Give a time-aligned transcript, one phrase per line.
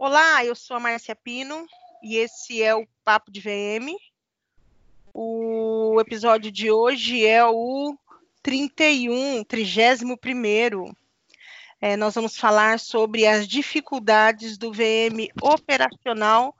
[0.00, 1.66] Olá, eu sou a Márcia Pino
[2.00, 3.96] e esse é o Papo de VM.
[5.12, 7.98] O episódio de hoje é o
[8.40, 10.94] 31, 31.
[11.80, 16.54] É, nós vamos falar sobre as dificuldades do VM operacional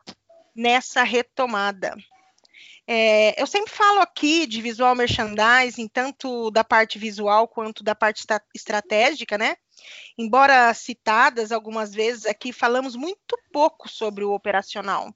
[0.53, 1.97] nessa retomada.
[2.89, 8.27] É, eu sempre falo aqui de visual merchandising, tanto da parte visual quanto da parte
[8.53, 9.55] estratégica, né?
[10.17, 15.15] Embora citadas algumas vezes aqui, falamos muito pouco sobre o operacional.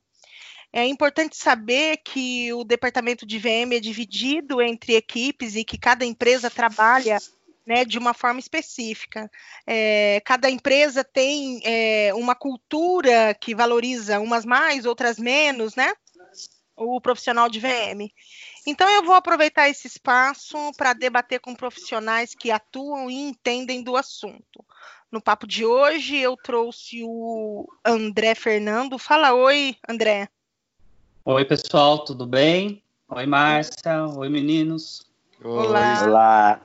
[0.73, 6.05] É importante saber que o departamento de VM é dividido entre equipes e que cada
[6.05, 7.19] empresa trabalha
[7.67, 9.31] né, de uma forma específica.
[9.67, 15.93] É, cada empresa tem é, uma cultura que valoriza umas mais, outras menos, né?
[16.77, 18.11] o profissional de VM.
[18.67, 23.97] Então, eu vou aproveitar esse espaço para debater com profissionais que atuam e entendem do
[23.97, 24.65] assunto.
[25.11, 28.99] No papo de hoje, eu trouxe o André Fernando.
[28.99, 30.29] Fala oi, André.
[31.25, 32.83] Oi, pessoal, tudo bem?
[33.09, 34.07] Oi, Márcia.
[34.17, 35.07] Oi, meninos.
[35.45, 36.05] Olá.
[36.05, 36.63] Olá.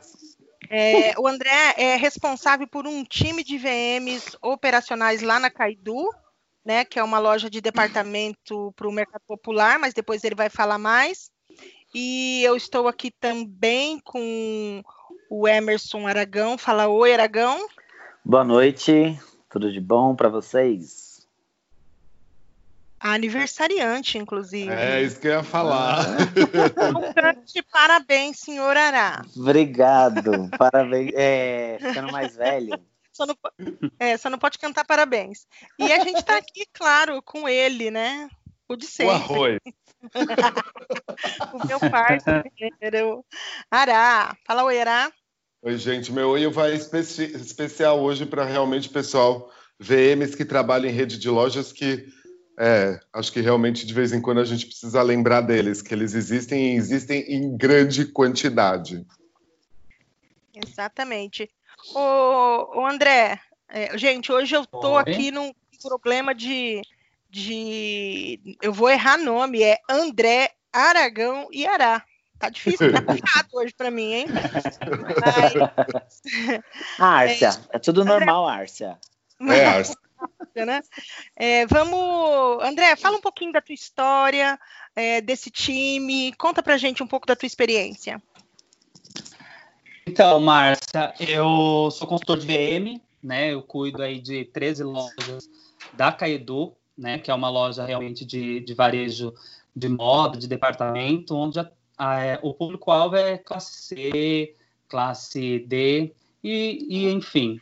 [0.69, 6.09] É, o André é responsável por um time de VMs operacionais lá na Caidu,
[6.63, 10.49] né, que é uma loja de departamento para o mercado popular, mas depois ele vai
[10.49, 11.31] falar mais.
[11.99, 14.83] E eu estou aqui também com
[15.31, 16.55] o Emerson Aragão.
[16.55, 17.67] Fala oi, Aragão.
[18.23, 21.27] Boa noite, tudo de bom para vocês?
[22.99, 24.71] Aniversariante, inclusive.
[24.71, 26.05] É, isso que eu ia falar.
[26.95, 29.25] Um grande parabéns, senhor Ará.
[29.35, 31.11] Obrigado, parabéns.
[31.15, 32.79] É, ficando mais velho.
[33.11, 33.35] Só não,
[33.97, 35.47] é, só não pode cantar parabéns.
[35.79, 38.29] E a gente está aqui, claro, com ele, né?
[38.69, 39.13] O de sempre.
[39.13, 39.59] O arroz.
[41.53, 43.25] o meu parceiro.
[43.69, 44.35] Ará.
[44.45, 45.11] Fala oi, Ará.
[45.61, 46.11] Oi, gente.
[46.11, 51.29] Meu oi vai especi especial hoje para realmente pessoal VMs que trabalham em rede de
[51.29, 52.07] lojas que
[52.59, 56.15] é, acho que realmente de vez em quando a gente precisa lembrar deles, que eles
[56.15, 59.05] existem e existem em grande quantidade.
[60.55, 61.47] Exatamente.
[61.93, 63.39] Ô, ô André,
[63.69, 65.01] é, gente, hoje eu tô Oi.
[65.01, 66.81] aqui num problema de,
[67.29, 68.57] de.
[68.61, 72.03] Eu vou errar nome, é André Aragão e Ará.
[72.39, 74.27] Tá difícil, tá complicado hoje para mim, hein?
[76.99, 76.99] Mas...
[76.99, 78.99] Árcia, é, é tudo normal, Árcia.
[79.41, 79.97] É, Árcia.
[80.55, 80.81] Né?
[81.35, 84.59] É, vamos, André, fala um pouquinho da tua história,
[84.95, 88.21] é, desse time, conta pra gente um pouco da tua experiência.
[90.07, 93.53] Então, Márcia, eu sou consultor de VM, né?
[93.53, 95.47] Eu cuido aí de 13 lojas
[95.93, 97.19] da Caedu, né?
[97.19, 99.33] Que é uma loja realmente de, de varejo
[99.75, 104.55] de moda, de departamento, onde a, a, é, o público-alvo é classe C,
[104.87, 106.13] classe D
[106.43, 107.59] e, e enfim.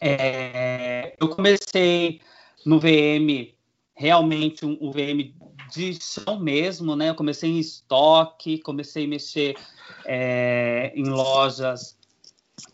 [0.00, 2.20] É, eu comecei
[2.64, 3.52] no VM
[3.94, 5.34] realmente um, um VM
[5.70, 7.10] de chão mesmo, né?
[7.10, 9.56] Eu comecei em estoque, comecei a mexer
[10.04, 11.96] é, em lojas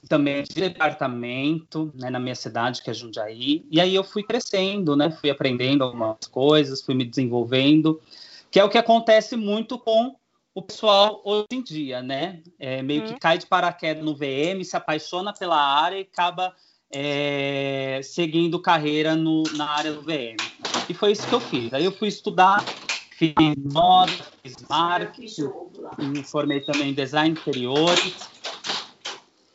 [0.09, 3.65] também de departamento, né, na minha cidade, que é Jundiaí.
[3.71, 5.11] E aí eu fui crescendo, né?
[5.11, 8.01] Fui aprendendo algumas coisas, fui me desenvolvendo,
[8.51, 10.17] que é o que acontece muito com
[10.55, 12.43] o pessoal hoje em dia, né?
[12.59, 13.19] É, meio que uhum.
[13.19, 16.55] cai de paraquedas no VM, se apaixona pela área e acaba
[16.91, 20.37] é, seguindo carreira no, na área do VM.
[20.89, 21.73] E foi isso que eu fiz.
[21.73, 22.65] Aí eu fui estudar
[23.21, 23.35] fiz
[23.71, 24.13] moda,
[24.43, 25.51] fiz marketing,
[25.99, 28.17] me formei também em design interiores,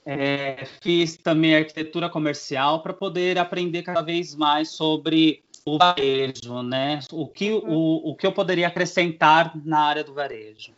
[0.06, 7.00] é, fiz também arquitetura comercial para poder aprender cada vez mais sobre o varejo, né?
[7.12, 10.74] O que, o, o que eu poderia acrescentar na área do varejo.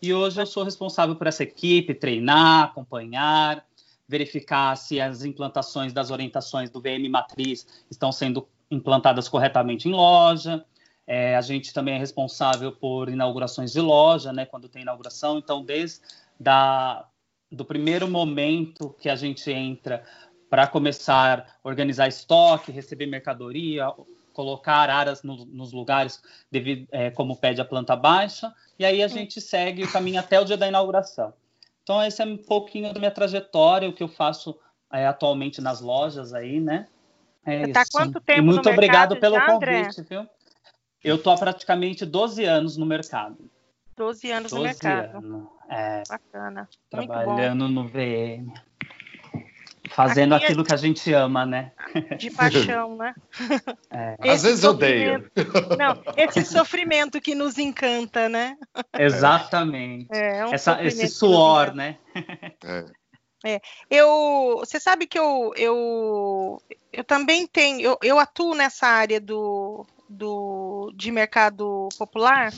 [0.00, 3.66] E hoje eu sou responsável por essa equipe, treinar, acompanhar,
[4.08, 10.64] verificar se as implantações das orientações do VM Matriz estão sendo implantadas corretamente em loja,
[11.06, 15.38] é, a gente também é responsável por inaugurações de loja, né, quando tem inauguração.
[15.38, 16.00] Então, desde
[16.38, 17.04] da,
[17.50, 20.02] do primeiro momento que a gente entra
[20.48, 23.92] para começar a organizar estoque, receber mercadoria,
[24.32, 29.08] colocar áreas no, nos lugares devido, é, como pede a planta baixa, e aí a
[29.08, 31.32] gente segue o caminho até o dia da inauguração.
[31.82, 34.56] Então, esse é um pouquinho da minha trajetória, o que eu faço
[34.92, 36.86] é, atualmente nas lojas aí, né?
[37.44, 40.26] É tá quanto tempo e muito obrigado pelo já, convite, viu?
[41.02, 43.38] Eu tô há praticamente 12 anos no mercado.
[44.00, 45.18] 12 anos 12 no mercado.
[45.18, 45.48] Anos.
[45.68, 46.68] É, Bacana.
[46.88, 48.50] Trabalhando no VM.
[49.90, 50.64] Fazendo Aqui aquilo é...
[50.64, 51.72] que a gente ama, né?
[52.16, 53.14] De paixão, né?
[53.90, 54.30] É.
[54.30, 55.30] Às vezes odeio.
[55.76, 58.56] Não, esse sofrimento que nos encanta, né?
[58.98, 60.08] Exatamente.
[60.12, 61.98] É, é um Essa, esse suor, né?
[62.64, 62.84] É.
[63.44, 63.60] É,
[63.90, 66.62] eu, você sabe que eu, eu,
[66.92, 72.52] eu também tenho, eu, eu atuo nessa área do, do, de mercado popular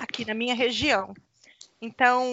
[0.00, 1.14] aqui na minha região.
[1.80, 2.24] Então,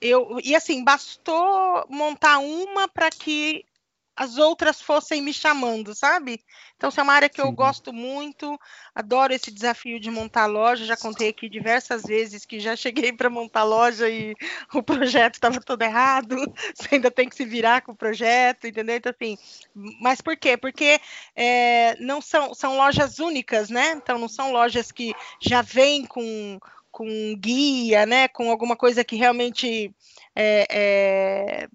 [0.00, 3.64] eu, e assim, bastou montar uma para que
[4.14, 6.40] as outras fossem me chamando, sabe?
[6.76, 7.46] Então, isso é uma área que Sim.
[7.46, 8.58] eu gosto muito,
[8.94, 10.84] adoro esse desafio de montar loja.
[10.84, 14.34] Já contei aqui diversas vezes que já cheguei para montar loja e
[14.74, 16.36] o projeto estava todo errado,
[16.74, 18.96] você ainda tem que se virar com o projeto, entendeu?
[18.96, 19.38] Então, assim,
[20.00, 20.56] mas por quê?
[20.56, 21.00] Porque
[21.34, 23.92] é, não são, são lojas únicas, né?
[23.92, 26.58] Então, não são lojas que já vêm com,
[26.90, 28.28] com guia, né?
[28.28, 29.94] Com alguma coisa que realmente.
[30.34, 31.68] É, é,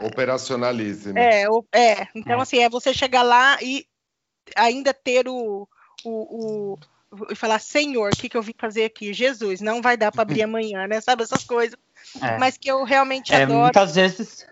[0.00, 1.12] Operacionalize.
[1.12, 1.42] Né?
[1.42, 3.86] É, é, então assim, é você chegar lá e
[4.56, 5.68] ainda ter o,
[6.04, 6.78] o, o
[7.30, 9.12] e falar, Senhor, o que, que eu vim fazer aqui?
[9.12, 11.00] Jesus, não vai dar para abrir amanhã, né?
[11.00, 11.78] Sabe essas coisas.
[12.20, 12.38] É.
[12.38, 13.62] Mas que eu realmente é, adoro.
[13.62, 14.46] Muitas vezes,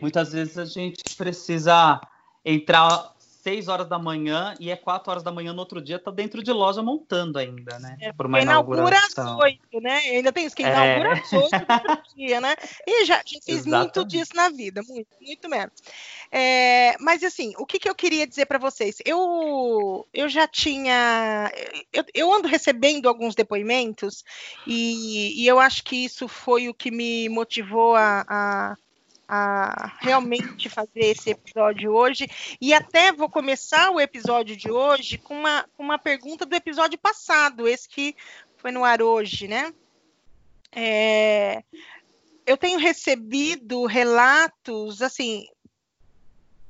[0.00, 2.00] muitas vezes a gente precisa
[2.44, 3.14] entrar
[3.46, 6.42] 6 horas da manhã e é 4 horas da manhã no outro dia, tá dentro
[6.42, 7.96] de loja montando ainda, né?
[8.00, 10.00] É, Por uma inaugura às 8, né?
[10.08, 10.68] Eu ainda tem isso, que é.
[10.68, 11.50] inaugura às 8
[11.88, 12.56] no dia, né?
[12.84, 13.96] E já, já fiz Exatamente.
[13.96, 15.70] muito disso na vida, muito, muito mesmo.
[16.32, 18.96] É, mas assim, o que, que eu queria dizer para vocês?
[19.04, 21.48] Eu, eu já tinha.
[21.92, 24.24] Eu, eu, ando recebendo alguns depoimentos
[24.66, 28.76] e, e, eu acho que isso foi o que me motivou a, a
[29.28, 32.28] a realmente fazer esse episódio hoje.
[32.60, 37.66] E até vou começar o episódio de hoje com uma, uma pergunta do episódio passado,
[37.66, 38.14] esse que
[38.56, 39.72] foi no ar hoje, né?
[40.72, 41.62] É,
[42.46, 45.46] eu tenho recebido relatos, assim,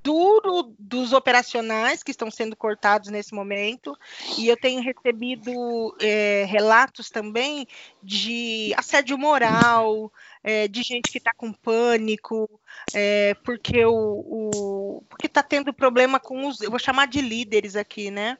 [0.06, 3.98] duro dos operacionais que estão sendo cortados nesse momento,
[4.38, 5.52] e eu tenho recebido
[6.00, 7.66] é, relatos também
[8.00, 10.12] de assédio moral,
[10.44, 12.48] é, de gente que está com pânico,
[12.94, 17.74] é, porque o, o porque está tendo problema com os, eu vou chamar de líderes
[17.74, 18.38] aqui, né?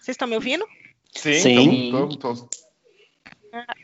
[0.00, 0.66] Vocês estão me ouvindo?
[1.14, 1.40] Sim.
[1.40, 1.90] Sim.
[1.90, 2.65] Tô, tô, tô.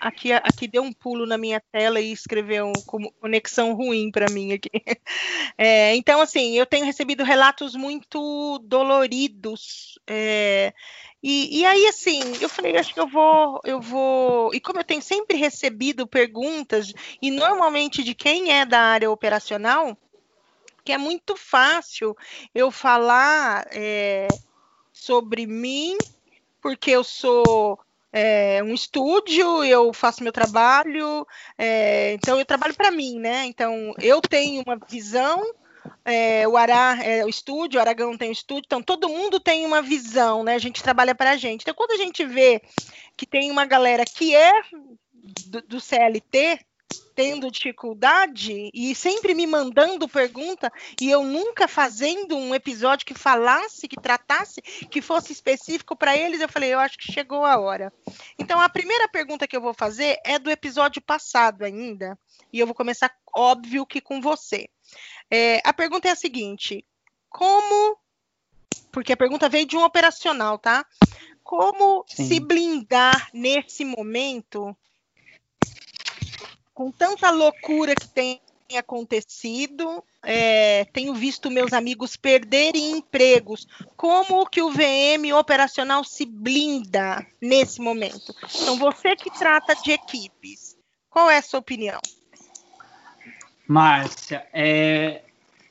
[0.00, 4.52] Aqui, aqui deu um pulo na minha tela e escreveu como conexão ruim para mim
[4.52, 4.70] aqui.
[5.58, 9.98] É, então, assim, eu tenho recebido relatos muito doloridos.
[10.06, 10.72] É,
[11.22, 14.52] e, e, aí, assim, eu falei, acho que eu vou, eu vou.
[14.54, 19.96] E como eu tenho sempre recebido perguntas, e normalmente de quem é da área operacional,
[20.84, 22.16] que é muito fácil
[22.54, 24.26] eu falar é,
[24.92, 25.96] sobre mim,
[26.60, 27.78] porque eu sou
[28.12, 31.26] é, um estúdio, eu faço meu trabalho,
[31.56, 33.46] é, então eu trabalho para mim, né?
[33.46, 35.42] Então eu tenho uma visão,
[36.04, 39.64] é, o Ará é o estúdio, o Aragão tem o estúdio, então todo mundo tem
[39.64, 40.54] uma visão, né?
[40.54, 41.62] A gente trabalha para a gente.
[41.62, 42.60] Então quando a gente vê
[43.16, 44.52] que tem uma galera que é
[45.48, 46.60] do, do CLT,
[47.14, 53.88] tendo dificuldade e sempre me mandando pergunta e eu nunca fazendo um episódio que falasse,
[53.88, 57.92] que tratasse, que fosse específico para eles, eu falei, eu acho que chegou a hora.
[58.38, 62.18] Então a primeira pergunta que eu vou fazer é do episódio passado ainda,
[62.52, 64.68] e eu vou começar óbvio que com você.
[65.30, 66.84] É, a pergunta é a seguinte:
[67.28, 67.98] como
[68.90, 70.84] porque a pergunta veio de um operacional, tá?
[71.42, 72.28] Como Sim.
[72.28, 74.76] se blindar nesse momento
[76.74, 78.40] com tanta loucura que tem
[78.76, 83.66] acontecido, é, tenho visto meus amigos perderem empregos.
[83.96, 88.34] Como que o VM operacional se blinda nesse momento?
[88.54, 90.76] Então, você que trata de equipes,
[91.10, 92.00] qual é a sua opinião?
[93.66, 95.22] Márcia, é.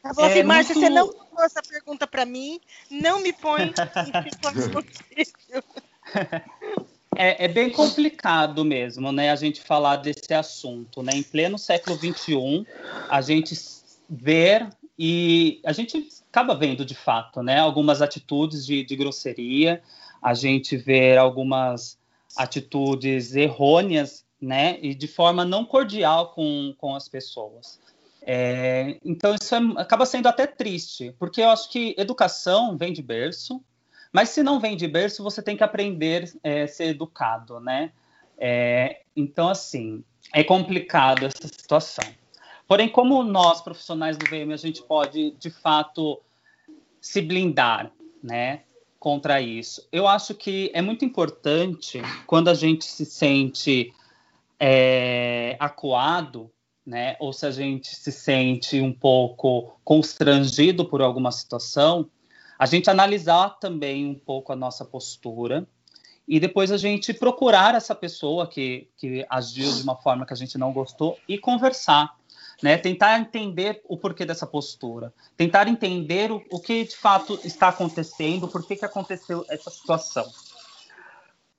[0.02, 0.88] Tá é Márcia, muito...
[0.88, 3.74] você não mandou essa pergunta para mim, não me põe em
[4.30, 5.64] situação difícil.
[7.16, 11.12] É, é, bem complicado mesmo, né, a gente falar desse assunto, né?
[11.14, 12.66] Em pleno século XXI,
[13.10, 13.54] a gente
[14.10, 19.82] ver e a gente acaba vendo de fato, né, algumas atitudes de, de grosseria,
[20.22, 21.98] a gente vê algumas
[22.38, 27.80] atitudes errôneas, né, e de forma não cordial com, com as pessoas.
[28.22, 33.02] É, então isso é, acaba sendo até triste, porque eu acho que educação vem de
[33.02, 33.62] berço,
[34.12, 37.92] mas se não vem de berço, você tem que aprender a é, ser educado, né?
[38.38, 40.04] É, então, assim,
[40.34, 42.06] é complicado essa situação.
[42.68, 46.22] Porém, como nós, profissionais do VM, a gente pode, de fato,
[47.00, 47.92] se blindar,
[48.24, 48.62] né?
[49.00, 49.88] Contra isso.
[49.92, 53.94] Eu acho que é muito importante, quando a gente se sente
[54.60, 56.52] é, acuado,
[56.86, 57.16] né?
[57.20, 62.10] Ou se a gente se sente um pouco constrangido por alguma situação,
[62.62, 65.68] a gente analisar também um pouco a nossa postura
[66.28, 70.36] e depois a gente procurar essa pessoa que, que agiu de uma forma que a
[70.36, 72.16] gente não gostou e conversar.
[72.62, 72.78] né?
[72.78, 78.48] Tentar entender o porquê dessa postura, tentar entender o, o que de fato está acontecendo,
[78.48, 80.30] por que, que aconteceu essa situação.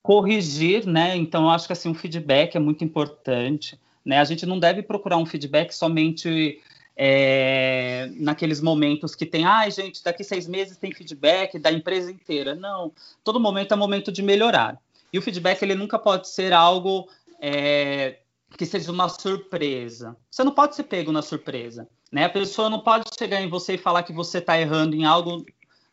[0.00, 1.16] Corrigir, né?
[1.16, 3.76] Então, acho que assim, um feedback é muito importante.
[4.04, 4.20] Né?
[4.20, 6.62] A gente não deve procurar um feedback somente
[7.04, 12.12] é, naqueles momentos que tem, ai, ah, gente, daqui seis meses tem feedback da empresa
[12.12, 12.54] inteira.
[12.54, 12.92] Não,
[13.24, 14.80] todo momento é momento de melhorar.
[15.12, 17.08] E o feedback ele nunca pode ser algo
[17.40, 18.18] é,
[18.56, 20.16] que seja uma surpresa.
[20.30, 21.88] Você não pode ser pego na surpresa.
[22.12, 22.22] Né?
[22.22, 25.44] A pessoa não pode chegar em você e falar que você está errando em algo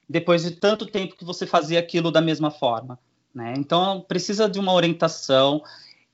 [0.08, 3.00] depois de tanto tempo que você fazia aquilo da mesma forma.
[3.34, 3.56] Né?
[3.58, 5.63] Então, precisa de uma orientação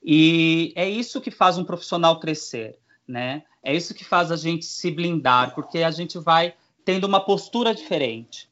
[0.02, 2.78] e é isso que faz um profissional crescer.
[3.06, 3.42] Né?
[3.62, 7.74] É isso que faz a gente se blindar, porque a gente vai tendo uma postura
[7.74, 8.48] diferente.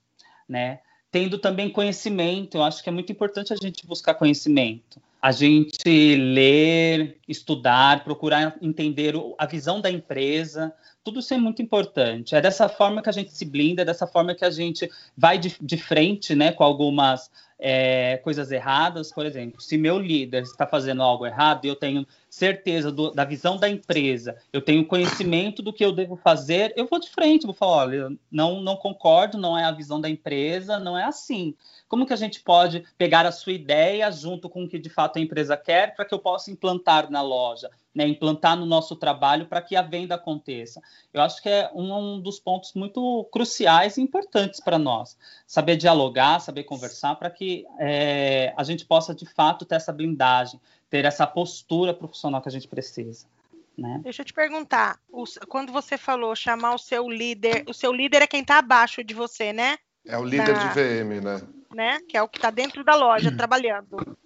[0.49, 0.81] Né?
[1.11, 6.17] Tendo também conhecimento, eu acho que é muito importante a gente buscar conhecimento a gente
[6.17, 10.71] ler, estudar, procurar entender a visão da empresa,
[11.05, 12.35] tudo isso é muito importante.
[12.35, 15.39] É dessa forma que a gente se blinda, é dessa forma que a gente vai
[15.39, 19.13] de, de frente né, com algumas é, coisas erradas.
[19.13, 23.57] Por exemplo, se meu líder está fazendo algo errado eu tenho certeza do, da visão
[23.59, 27.55] da empresa, eu tenho conhecimento do que eu devo fazer, eu vou de frente, vou
[27.55, 31.55] falar, olha, não, não concordo, não é a visão da empresa, não é assim.
[31.87, 35.19] Como que a gente pode pegar a sua ideia junto com o que de fato
[35.19, 39.47] a empresa quer para que eu possa implantar na loja, né, implantar no nosso trabalho
[39.47, 40.83] para que a venda aconteça?
[41.13, 45.17] Eu acho que é um, um dos pontos muito cruciais e importantes para nós.
[45.47, 50.61] Saber dialogar, saber conversar para que é, a gente possa de fato ter essa blindagem,
[50.91, 53.27] ter essa postura profissional que a gente precisa.
[53.77, 54.01] Né?
[54.05, 55.01] Deixa eu te perguntar,
[55.49, 59.13] quando você falou chamar o seu líder, o seu líder é quem está abaixo de
[59.13, 59.77] você, né?
[60.07, 60.69] É o líder da...
[60.69, 61.43] de VM, né?
[61.75, 61.99] né?
[62.09, 64.17] Que é o que está dentro da loja trabalhando.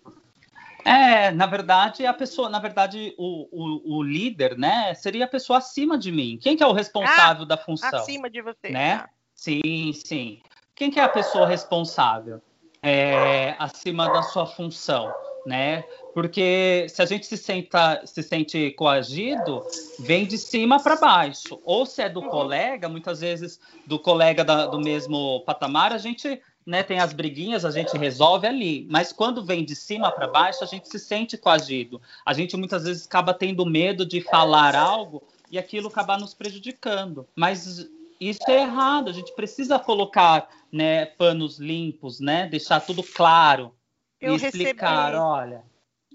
[0.84, 5.58] É, na verdade, a pessoa, na verdade, o, o, o, líder, né, seria a pessoa
[5.58, 6.38] acima de mim.
[6.40, 7.98] Quem que é o responsável ah, da função?
[7.98, 8.70] Acima de você.
[8.70, 8.94] Né?
[8.94, 9.08] Ah.
[9.34, 10.40] Sim, sim.
[10.74, 12.40] Quem que é a pessoa responsável?
[12.82, 15.12] É, acima da sua função,
[15.44, 15.82] né?
[16.14, 19.64] Porque se a gente se, senta, se sente coagido,
[19.98, 21.60] vem de cima para baixo.
[21.64, 22.28] Ou se é do uhum.
[22.28, 27.64] colega, muitas vezes do colega da, do mesmo patamar, a gente né, tem as briguinhas,
[27.64, 28.86] a gente resolve ali.
[28.90, 31.98] Mas quando vem de cima para baixo, a gente se sente coagido.
[32.26, 37.26] A gente muitas vezes acaba tendo medo de falar algo e aquilo acabar nos prejudicando.
[37.34, 37.88] Mas
[38.20, 39.08] isso é errado.
[39.08, 43.74] A gente precisa colocar né, panos limpos, né, deixar tudo claro
[44.20, 45.06] Eu e explicar.
[45.06, 45.22] Recebi...
[45.22, 45.62] Olha,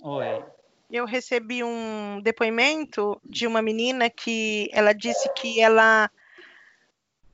[0.04, 0.46] oi.
[0.92, 6.12] Eu recebi um depoimento de uma menina que ela disse que ela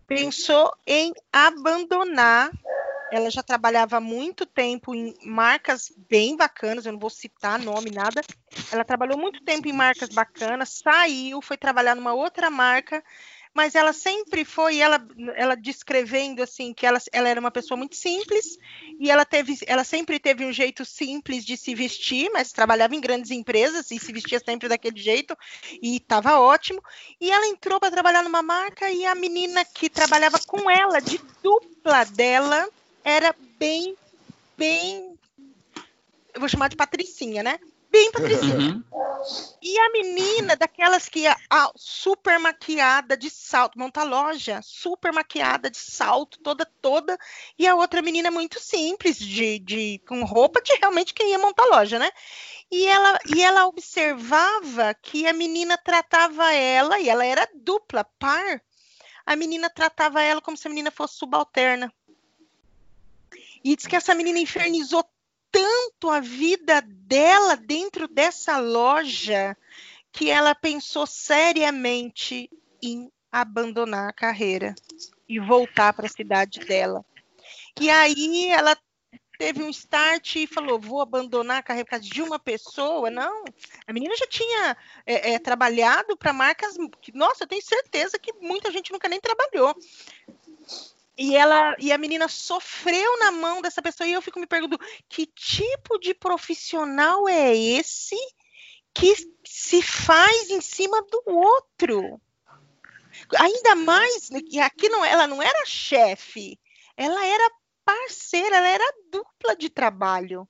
[0.08, 2.50] pensou em abandonar
[3.12, 7.90] ela já trabalhava há muito tempo em marcas bem bacanas, eu não vou citar nome,
[7.92, 8.22] nada.
[8.72, 13.04] Ela trabalhou muito tempo em marcas bacanas, saiu, foi trabalhar numa outra marca,
[13.54, 15.04] mas ela sempre foi, ela,
[15.36, 18.58] ela descrevendo assim, que ela, ela era uma pessoa muito simples,
[19.00, 23.02] e ela teve, ela sempre teve um jeito simples de se vestir, mas trabalhava em
[23.02, 25.36] grandes empresas e se vestia sempre daquele jeito,
[25.82, 26.82] e estava ótimo.
[27.20, 31.20] E ela entrou para trabalhar numa marca, e a menina que trabalhava com ela, de
[31.42, 32.70] dupla dela,
[33.04, 33.96] era bem,
[34.58, 35.18] bem.
[36.34, 37.60] Eu vou chamar de Patricinha, né?
[37.92, 38.56] Bem Patricinha.
[38.56, 38.84] Uhum.
[39.62, 45.78] E a menina, daquelas que a, super maquiada de salto, monta loja, super maquiada de
[45.78, 47.18] salto, toda, toda.
[47.58, 51.66] E a outra menina muito simples, de, de com roupa de realmente quem ia montar
[51.66, 52.12] loja, né?
[52.72, 58.62] E ela, e ela observava que a menina tratava ela, e ela era dupla, par.
[59.26, 61.92] A menina tratava ela como se a menina fosse subalterna.
[63.64, 65.04] E diz que essa menina infernizou
[65.52, 69.58] tanto a vida dela dentro dessa loja
[70.12, 72.50] que ela pensou seriamente
[72.82, 74.74] em abandonar a carreira
[75.28, 77.06] e voltar para a cidade dela.
[77.80, 78.78] E aí ela
[79.38, 83.10] teve um start e falou: vou abandonar a carreira por causa de uma pessoa.
[83.10, 83.46] Não,
[83.88, 88.34] a menina já tinha é, é, trabalhado para marcas que, nossa, eu tenho certeza que
[88.34, 89.76] muita gente nunca nem trabalhou.
[91.22, 94.82] E ela e a menina sofreu na mão dessa pessoa e eu fico me perguntando
[95.10, 98.16] que tipo de profissional é esse
[98.94, 99.14] que
[99.46, 102.22] se faz em cima do outro?
[103.38, 106.58] Ainda mais que aqui não, ela não era chefe,
[106.96, 107.52] ela era
[107.84, 110.48] parceira, ela era dupla de trabalho.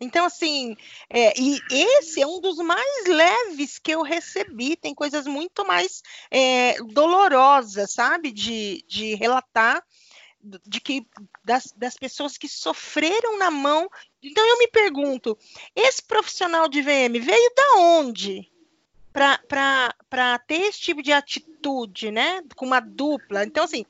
[0.00, 0.76] Então, assim,
[1.08, 4.76] é, e esse é um dos mais leves que eu recebi.
[4.76, 9.82] Tem coisas muito mais é, dolorosas, sabe, de, de relatar
[10.66, 11.06] de que
[11.44, 13.88] das, das pessoas que sofreram na mão.
[14.22, 15.36] Então eu me pergunto,
[15.74, 18.50] esse profissional de VM veio da onde
[19.12, 22.42] para ter esse tipo de atitude, né?
[22.54, 23.44] Com uma dupla.
[23.44, 23.84] Então, assim,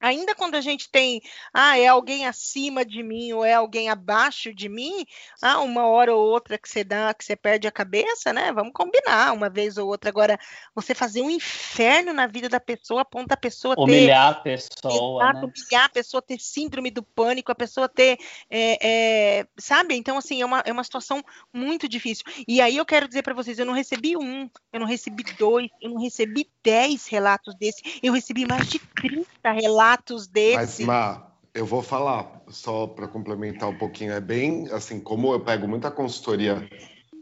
[0.00, 1.20] ainda quando a gente tem,
[1.52, 5.04] ah, é alguém acima de mim ou é alguém abaixo de mim,
[5.42, 8.52] ah, uma hora ou outra que você dá, que você perde a cabeça, né?
[8.52, 10.10] Vamos combinar uma vez ou outra.
[10.10, 10.38] Agora,
[10.74, 14.42] você fazer um inferno na vida da pessoa, a ponto da pessoa humilhar ter, a
[14.42, 15.52] pessoa, exato, né?
[15.52, 18.18] humilhar a pessoa ter síndrome do pânico, a pessoa ter,
[18.50, 19.94] é, é, sabe?
[19.94, 22.24] Então, assim, é uma, é uma situação muito difícil.
[22.46, 25.68] E aí eu quero dizer para vocês, eu não recebi um, eu não recebi dois,
[25.80, 30.56] eu não recebi dez relatos desse, eu recebi mais de 30 relatos relatos desse.
[30.56, 35.40] Mas, Má, eu vou falar, só para complementar um pouquinho, é bem assim, como eu
[35.40, 36.68] pego muita consultoria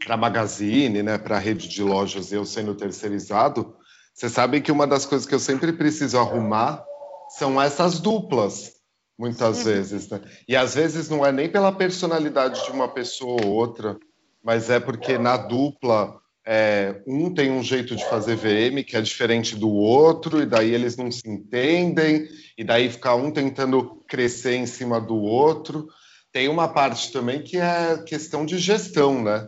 [0.03, 3.75] para magazine, né, para rede de lojas, eu sendo terceirizado,
[4.13, 6.83] você sabe que uma das coisas que eu sempre preciso arrumar
[7.29, 8.73] são essas duplas,
[9.17, 9.63] muitas uhum.
[9.63, 10.21] vezes, né?
[10.47, 13.97] E às vezes não é nem pela personalidade de uma pessoa ou outra,
[14.43, 19.01] mas é porque na dupla é, um tem um jeito de fazer VM que é
[19.01, 24.55] diferente do outro, e daí eles não se entendem, e daí fica um tentando crescer
[24.55, 25.87] em cima do outro.
[26.31, 29.47] Tem uma parte também que é questão de gestão, né?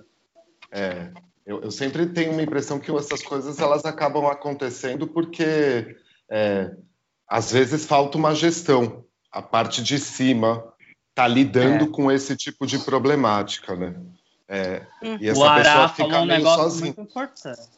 [0.72, 1.12] É,
[1.46, 5.96] eu, eu, sempre tenho uma impressão que essas coisas elas acabam acontecendo porque
[6.30, 6.72] é,
[7.28, 9.06] às vezes falta uma gestão.
[9.32, 10.64] A parte de cima
[11.10, 11.88] está lidando é.
[11.90, 13.96] com esse tipo de problemática, né?
[14.48, 15.18] É, uhum.
[15.20, 17.70] e essa o Ará falou um negócio muito importante.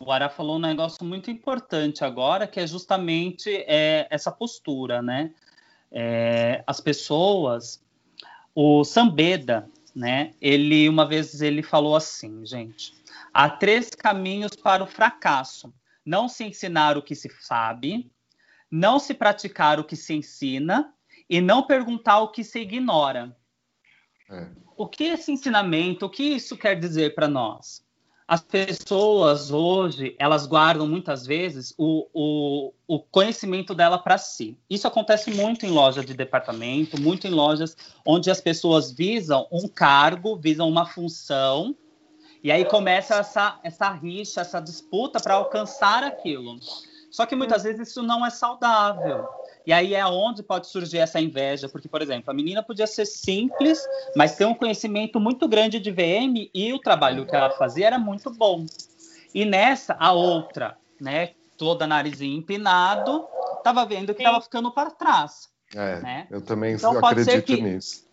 [0.00, 5.32] O Ará falou um negócio muito importante agora, que é justamente é, essa postura, né?
[5.92, 7.80] É, as pessoas,
[8.52, 10.34] o Sambeda, né?
[10.40, 12.92] Ele uma vez ele falou assim, gente:
[13.32, 15.72] há três caminhos para o fracasso:
[16.04, 18.10] não se ensinar o que se sabe,
[18.68, 20.92] não se praticar o que se ensina
[21.30, 23.36] e não perguntar o que se ignora.
[24.28, 27.84] É o que esse ensinamento, o que isso quer dizer para nós?
[28.26, 34.58] As pessoas hoje, elas guardam muitas vezes o, o, o conhecimento dela para si.
[34.68, 39.68] Isso acontece muito em lojas de departamento, muito em lojas onde as pessoas visam um
[39.68, 41.76] cargo, visam uma função,
[42.42, 46.56] e aí começa essa, essa rixa, essa disputa para alcançar aquilo.
[47.08, 49.28] Só que muitas vezes isso não é saudável.
[49.66, 53.06] E aí é onde pode surgir essa inveja, porque, por exemplo, a menina podia ser
[53.06, 53.80] simples,
[54.16, 57.98] mas ter um conhecimento muito grande de VM e o trabalho que ela fazia era
[57.98, 58.66] muito bom.
[59.34, 63.26] E nessa, a outra, né, toda narizinho empinado,
[63.58, 65.50] estava vendo que estava ficando para trás.
[65.74, 66.26] É, né?
[66.30, 68.06] eu também então, acredito que, nisso.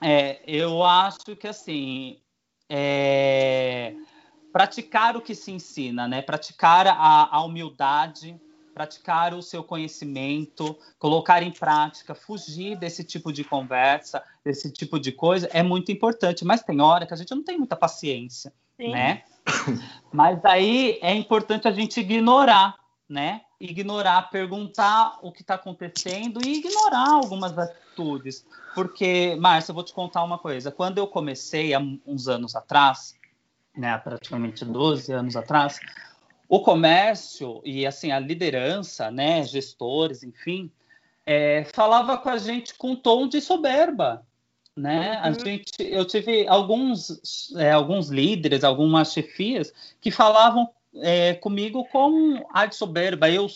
[0.00, 2.20] É, eu acho que assim,
[2.68, 3.94] é,
[4.52, 6.22] praticar o que se ensina, né?
[6.22, 8.40] Praticar a, a humildade,
[8.80, 15.12] praticar o seu conhecimento, colocar em prática, fugir desse tipo de conversa, desse tipo de
[15.12, 16.46] coisa, é muito importante.
[16.46, 18.92] Mas tem hora que a gente não tem muita paciência, Sim.
[18.92, 19.22] né?
[20.10, 22.74] Mas aí é importante a gente ignorar,
[23.06, 23.42] né?
[23.60, 28.46] Ignorar, perguntar o que está acontecendo e ignorar algumas atitudes.
[28.74, 30.70] Porque, Márcia, eu vou te contar uma coisa.
[30.70, 33.14] Quando eu comecei há uns anos atrás,
[33.76, 35.78] né, praticamente 12 anos atrás,
[36.50, 40.68] o comércio e assim a liderança, né, gestores, enfim,
[41.24, 44.26] é, falava com a gente com um tom de soberba,
[44.76, 45.12] né?
[45.12, 45.22] Uhum.
[45.22, 52.44] A gente, eu tive alguns, é, alguns líderes, algumas chefias que falavam é, comigo com
[52.52, 53.30] ar de soberba.
[53.30, 53.46] Eu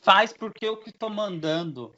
[0.00, 1.92] faz porque eu que estou mandando.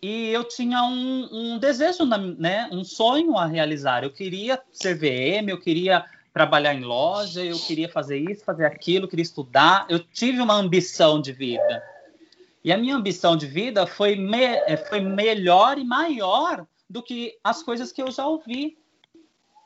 [0.00, 4.04] E eu tinha um, um desejo, né, um sonho a realizar.
[4.04, 9.08] Eu queria ser VM, eu queria trabalhar em loja, eu queria fazer isso, fazer aquilo,
[9.08, 9.86] queria estudar.
[9.88, 11.82] Eu tive uma ambição de vida.
[12.62, 17.38] E a minha ambição de vida foi, me, é, foi melhor e maior do que
[17.42, 18.76] as coisas que eu já ouvi.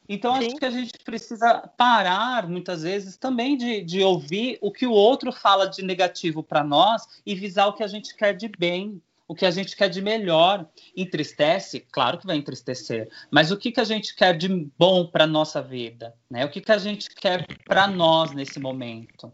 [0.09, 0.47] Então, Sim.
[0.47, 4.93] acho que a gente precisa parar, muitas vezes, também de, de ouvir o que o
[4.93, 9.01] outro fala de negativo para nós e visar o que a gente quer de bem
[9.27, 10.67] o que a gente quer de melhor.
[10.97, 11.81] Entristece?
[11.91, 13.09] Claro que vai entristecer.
[13.31, 16.15] Mas o que, que a gente quer de bom para a nossa vida?
[16.31, 16.45] Né?
[16.45, 19.33] O que, que a gente quer para nós nesse momento?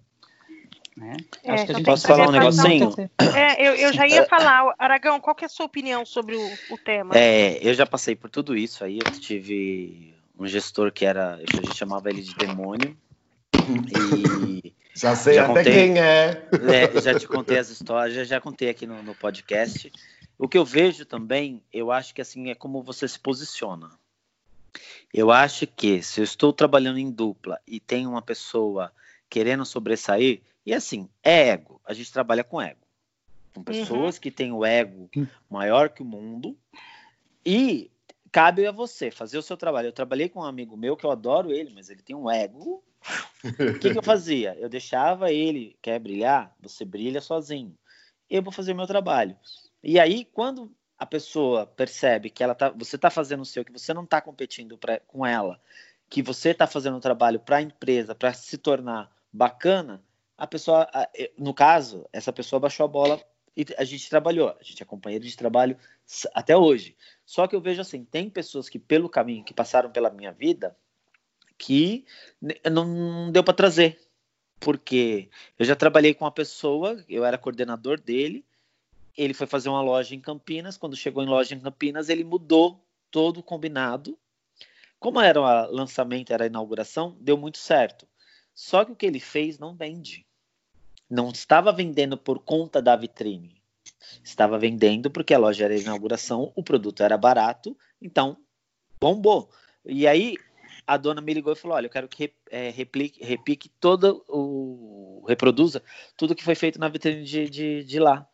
[0.96, 1.16] Né?
[1.42, 2.94] É, Acho que a gente posso falar um negocinho?
[3.34, 4.74] É, eu, eu, já ia falar.
[4.78, 7.16] Aragão, qual que é a sua opinião sobre o, o tema?
[7.16, 8.98] É, eu já passei por tudo isso aí.
[8.98, 12.96] Eu tive um gestor que era, a gente chamava ele de demônio.
[13.54, 16.48] E já sei já até contei, quem é.
[16.50, 17.00] é.
[17.00, 19.92] Já te contei as histórias, já, contei aqui no, no podcast.
[20.38, 23.90] O que eu vejo também, eu acho que assim é como você se posiciona.
[25.12, 28.92] Eu acho que se eu estou trabalhando em dupla e tem uma pessoa
[29.28, 31.80] querendo sobressair, e assim, é ego.
[31.84, 32.80] A gente trabalha com ego.
[33.54, 34.20] Com pessoas uhum.
[34.20, 35.08] que têm o ego
[35.48, 36.56] maior que o mundo.
[37.44, 37.90] E
[38.30, 39.88] cabe a você fazer o seu trabalho.
[39.88, 42.82] Eu trabalhei com um amigo meu que eu adoro ele, mas ele tem um ego
[43.44, 44.56] O que, que eu fazia?
[44.58, 46.54] Eu deixava ele, quer brilhar?
[46.60, 47.76] Você brilha sozinho.
[48.28, 49.36] Eu vou fazer o meu trabalho.
[49.82, 53.72] E aí, quando a pessoa percebe que ela tá, você está fazendo o seu, que
[53.72, 55.58] você não está competindo pra, com ela,
[56.08, 60.02] que você está fazendo um trabalho para a empresa, para se tornar bacana,
[60.36, 60.88] a pessoa,
[61.38, 63.22] no caso, essa pessoa baixou a bola
[63.56, 65.76] e a gente trabalhou, a gente é companheiro de trabalho
[66.34, 66.96] até hoje.
[67.26, 70.76] Só que eu vejo assim, tem pessoas que pelo caminho que passaram pela minha vida
[71.60, 72.06] que
[72.72, 74.00] não deu para trazer,
[74.58, 78.42] porque eu já trabalhei com uma pessoa, eu era coordenador dele,
[79.14, 82.82] ele foi fazer uma loja em Campinas, quando chegou em loja em Campinas, ele mudou
[83.10, 84.18] todo o combinado.
[84.98, 88.08] Como era o lançamento, era a inauguração, deu muito certo.
[88.54, 90.26] Só que o que ele fez não vende.
[91.10, 93.60] Não estava vendendo por conta da vitrine.
[94.24, 98.38] Estava vendendo porque a loja era inauguração, o produto era barato, então
[98.98, 99.50] bombou.
[99.84, 100.36] E aí
[100.90, 105.24] a dona me ligou e falou: Olha, eu quero que é, replique, repique todo o.
[105.28, 105.84] reproduza
[106.16, 108.26] tudo que foi feito na vitrine de, de, de lá.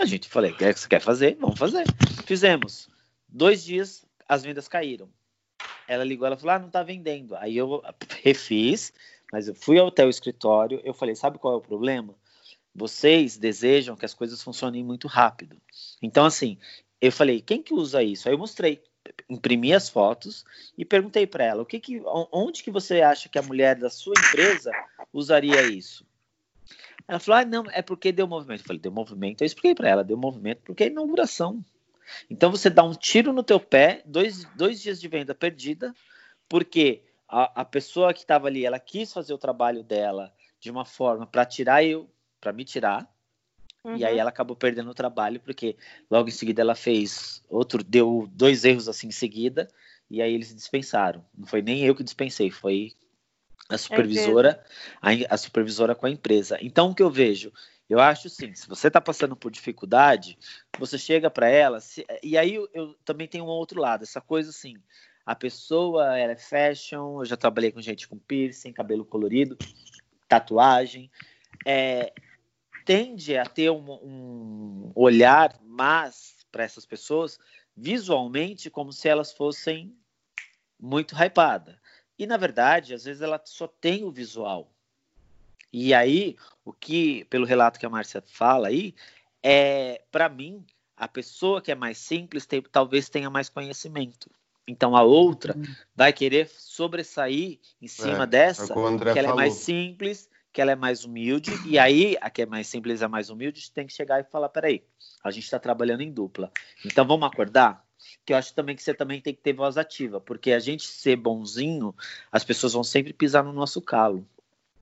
[0.00, 1.36] A gente falei: Quer que você quer fazer?
[1.38, 1.84] Vamos fazer.
[2.24, 2.88] Fizemos.
[3.28, 5.10] Dois dias, as vendas caíram.
[5.86, 7.36] Ela ligou, ela falou: Ah, não está vendendo.
[7.36, 7.82] Aí eu
[8.22, 8.94] refiz,
[9.30, 12.14] mas eu fui até o escritório, eu falei: Sabe qual é o problema?
[12.74, 15.60] Vocês desejam que as coisas funcionem muito rápido.
[16.00, 16.56] Então, assim,
[16.98, 18.26] eu falei: Quem que usa isso?
[18.26, 18.82] Aí eu mostrei
[19.28, 20.44] imprimi as fotos
[20.76, 23.88] e perguntei para ela o que, que onde que você acha que a mulher da
[23.88, 24.72] sua empresa
[25.12, 26.04] usaria isso?
[27.08, 28.60] Ela falou ah não é porque deu movimento.
[28.60, 29.42] Eu falei deu movimento?
[29.42, 31.64] Eu expliquei para ela deu movimento porque é inauguração.
[32.28, 35.94] Então você dá um tiro no teu pé dois, dois dias de venda perdida
[36.48, 40.84] porque a, a pessoa que estava ali ela quis fazer o trabalho dela de uma
[40.84, 42.08] forma para tirar eu
[42.40, 43.08] para me tirar
[43.84, 43.96] Uhum.
[43.96, 44.20] E aí uhum.
[44.20, 45.76] ela acabou perdendo o trabalho, porque
[46.10, 49.68] logo em seguida ela fez outro, deu dois erros assim em seguida,
[50.10, 51.24] e aí eles dispensaram.
[51.36, 52.92] Não foi nem eu que dispensei, foi
[53.68, 54.62] a supervisora,
[55.00, 56.58] a, a, supervisora com a empresa.
[56.60, 57.52] Então o que eu vejo?
[57.88, 60.38] Eu acho sim, se você está passando por dificuldade,
[60.78, 64.20] você chega para ela, se, e aí eu, eu, também tenho um outro lado, essa
[64.20, 64.76] coisa assim,
[65.26, 69.58] a pessoa ela é fashion, eu já trabalhei com gente com piercing, cabelo colorido,
[70.28, 71.10] tatuagem,
[71.66, 72.12] é,
[72.90, 77.38] tende a ter um, um olhar mais para essas pessoas
[77.76, 79.94] visualmente como se elas fossem
[80.76, 81.76] muito hypadas.
[82.18, 84.72] E na verdade, às vezes ela só tem o visual.
[85.72, 88.92] E aí, o que, pelo relato que a Márcia fala aí,
[89.40, 94.28] é, para mim, a pessoa que é mais simples tem, talvez tenha mais conhecimento.
[94.66, 95.62] Então a outra uhum.
[95.94, 99.32] vai querer sobressair em cima é, dessa, é que ela falou.
[99.32, 103.02] é mais simples que ela é mais humilde, e aí a que é mais simples,
[103.02, 104.82] é mais humilde, tem que chegar e falar: peraí,
[105.22, 106.52] a gente está trabalhando em dupla.
[106.84, 107.84] Então vamos acordar?
[108.24, 110.86] Que eu acho também que você também tem que ter voz ativa, porque a gente
[110.86, 111.94] ser bonzinho,
[112.32, 114.26] as pessoas vão sempre pisar no nosso calo.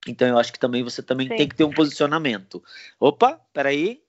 [0.07, 1.37] Então eu acho que também você também Sim.
[1.37, 2.63] tem que ter um posicionamento.
[2.99, 4.03] Opa, peraí.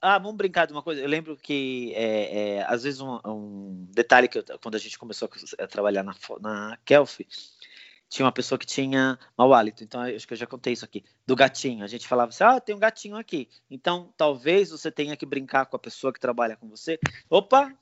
[0.00, 1.00] Ah, vamos brincar de uma coisa.
[1.00, 4.96] Eu lembro que é, é, às vezes um, um detalhe que eu, quando a gente
[4.96, 7.20] começou a trabalhar na, na Kelf,
[8.08, 9.84] tinha uma pessoa que tinha mau hálito.
[9.84, 11.04] Então, acho que eu já contei isso aqui.
[11.26, 11.84] Do gatinho.
[11.84, 13.48] A gente falava assim: ah, tem um gatinho aqui.
[13.70, 16.98] Então, talvez você tenha que brincar com a pessoa que trabalha com você.
[17.28, 17.72] Opa!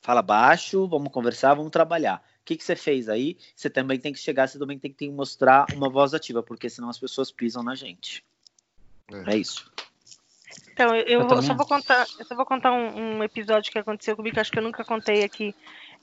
[0.00, 2.22] Fala baixo, vamos conversar, vamos trabalhar.
[2.42, 3.38] O que, que você fez aí?
[3.56, 6.90] Você também tem que chegar, você também tem que mostrar uma voz ativa, porque senão
[6.90, 8.22] as pessoas pisam na gente.
[9.10, 9.72] É, é isso.
[10.72, 14.14] Então, eu, eu só vou contar, eu só vou contar um, um, episódio que aconteceu
[14.14, 15.54] comigo, que acho que eu nunca contei aqui.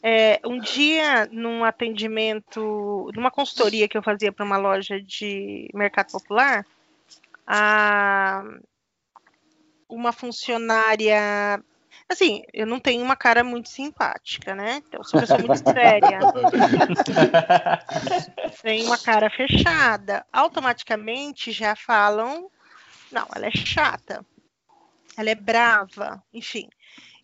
[0.03, 6.11] É, um dia, num atendimento, numa consultoria que eu fazia para uma loja de mercado
[6.11, 6.65] popular,
[7.45, 8.43] a,
[9.87, 11.63] uma funcionária.
[12.09, 14.81] Assim, eu não tenho uma cara muito simpática, né?
[14.87, 16.19] Então, eu sou uma pessoa muito séria.
[18.63, 20.25] Tem uma cara fechada.
[20.33, 22.49] Automaticamente já falam:
[23.11, 24.25] não, ela é chata,
[25.15, 26.67] ela é brava, enfim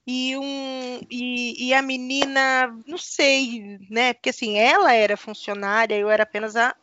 [0.08, 4.13] e um e, e, a menina, não sei, né?
[4.13, 6.74] Porque assim, ela era funcionária, eu era apenas a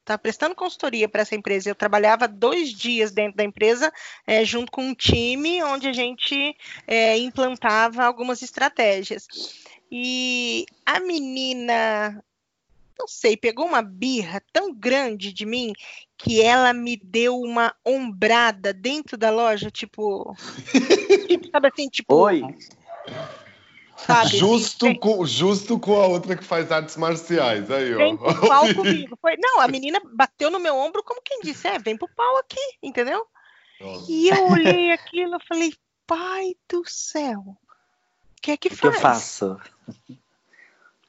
[0.00, 1.68] estava prestando consultoria para essa empresa.
[1.68, 3.92] Eu trabalhava dois dias dentro da empresa,
[4.26, 9.26] é, junto com um time, onde a gente é, implantava algumas estratégias.
[9.90, 12.22] E a menina
[12.98, 15.72] não sei, pegou uma birra tão grande de mim
[16.16, 20.34] que ela me deu uma ombrada dentro da loja, tipo.
[21.28, 22.14] tipo sabe assim, tipo.
[22.14, 22.42] Oi.
[23.96, 27.70] Sabe, justo, assim, com, justo com a outra que faz artes marciais.
[27.70, 27.98] Aí, ó.
[27.98, 29.16] Vem pro pau comigo.
[29.20, 32.36] Foi, não, a menina bateu no meu ombro, como quem disse, é, vem pro pau
[32.38, 33.24] aqui, entendeu?
[33.80, 34.10] Nossa.
[34.10, 35.74] E eu olhei aquilo e falei,
[36.06, 37.56] pai do céu, o
[38.40, 38.80] que é que o faz?
[38.80, 39.60] que eu faço?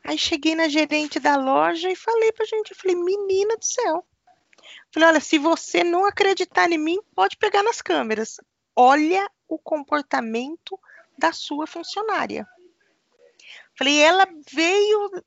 [0.04, 4.06] Aí cheguei na gerente da loja e falei pra gente, eu falei, menina do céu.
[4.92, 8.38] Falei, olha, se você não acreditar em mim, pode pegar nas câmeras.
[8.76, 10.80] Olha o comportamento
[11.18, 12.48] da sua funcionária.
[13.78, 15.24] Falei, ela veio.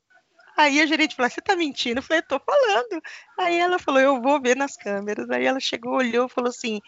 [0.56, 1.98] Aí a gerente falou: Você tá mentindo?
[1.98, 3.02] Eu falei: Tô falando.
[3.38, 5.28] Aí ela falou: Eu vou ver nas câmeras.
[5.30, 6.80] Aí ela chegou, olhou falou assim: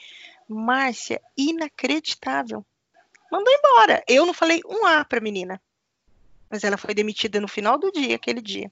[0.48, 2.64] Márcia, inacreditável.
[3.31, 4.03] Mandou embora.
[4.09, 5.61] Eu não falei um A pra menina.
[6.50, 8.70] Mas ela foi demitida no final do dia, aquele dia.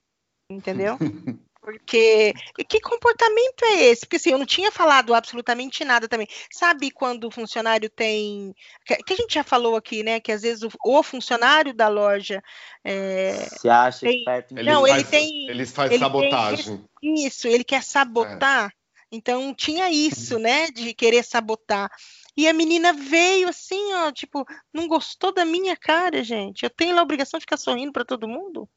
[0.50, 0.96] Entendeu?
[1.66, 2.32] Porque
[2.68, 4.02] que comportamento é esse?
[4.02, 6.28] Porque assim, eu não tinha falado absolutamente nada também.
[6.48, 8.54] Sabe quando o funcionário tem.
[8.84, 10.20] Que a gente já falou aqui, né?
[10.20, 12.40] Que às vezes o, o funcionário da loja.
[12.84, 14.54] É, Se acha tem, esperto.
[14.54, 15.50] Não, ele, tem.
[15.50, 16.84] Eles fazem sabotagem.
[17.00, 18.68] Tem, isso, ele quer sabotar.
[18.68, 18.70] É.
[19.10, 20.68] Então tinha isso, né?
[20.70, 21.90] De querer sabotar.
[22.36, 26.64] E a menina veio assim, ó, tipo, não gostou da minha cara, gente.
[26.64, 28.68] Eu tenho a obrigação de ficar sorrindo para todo mundo?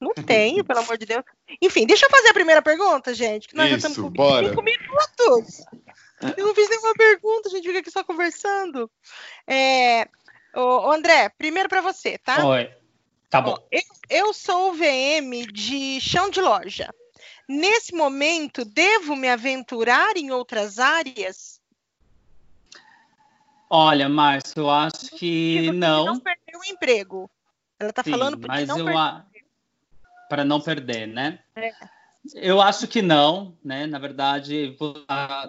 [0.00, 1.24] Não tenho, pelo amor de Deus.
[1.62, 3.48] Enfim, deixa eu fazer a primeira pergunta, gente.
[3.48, 4.48] Que nós Isso, já estamos com bora.
[4.48, 5.64] cinco minutos.
[6.36, 8.90] Eu não fiz nenhuma pergunta, a gente fica aqui só conversando.
[9.46, 10.08] É,
[10.54, 12.44] ô, André, primeiro para você, tá?
[12.46, 12.70] Oi.
[13.30, 13.56] Tá bom.
[13.70, 16.88] eu, eu sou o VM de chão de loja.
[17.48, 21.53] Nesse momento, devo me aventurar em outras áreas?
[23.68, 26.04] Olha, Márcio, eu acho que não.
[26.04, 27.30] Não perdeu o emprego.
[27.78, 29.24] Ela está falando porque mas não eu, perdeu
[30.28, 31.38] para não perder, né?
[31.56, 31.72] É.
[32.34, 33.86] Eu acho que não, né?
[33.86, 34.76] Na verdade,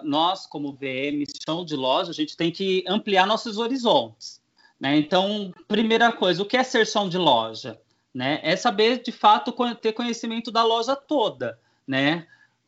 [0.04, 4.42] nós como VM, chão de loja, a gente tem que ampliar nossos horizontes,
[4.78, 4.96] né?
[4.96, 7.80] Então, primeira coisa, o que é ser chão de loja,
[8.12, 8.40] né?
[8.42, 12.26] É saber de fato ter conhecimento da loja toda, né?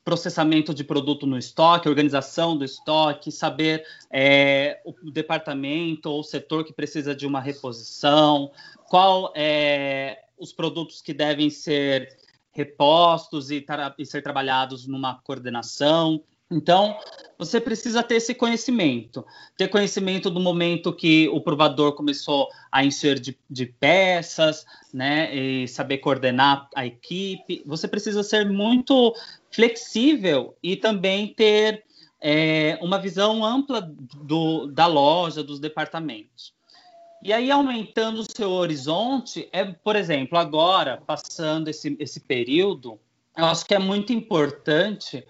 [0.09, 6.73] Processamento de produto no estoque, organização do estoque, saber é, o departamento ou setor que
[6.73, 8.51] precisa de uma reposição,
[8.89, 12.17] qual é os produtos que devem ser
[12.53, 13.63] repostos e,
[13.99, 16.25] e ser trabalhados numa coordenação.
[16.51, 16.99] Então,
[17.39, 19.25] você precisa ter esse conhecimento,
[19.57, 25.69] ter conhecimento do momento que o provador começou a encher de, de, peças, né, e
[25.69, 27.63] saber coordenar a equipe.
[27.67, 29.15] Você precisa ser muito
[29.51, 31.85] flexível e também ter
[32.21, 36.55] é, uma visão ampla do, da loja, dos departamentos.
[37.23, 42.99] E aí, aumentando o seu horizonte, é, por exemplo, agora, passando esse, esse período,
[43.37, 45.25] eu acho que é muito importante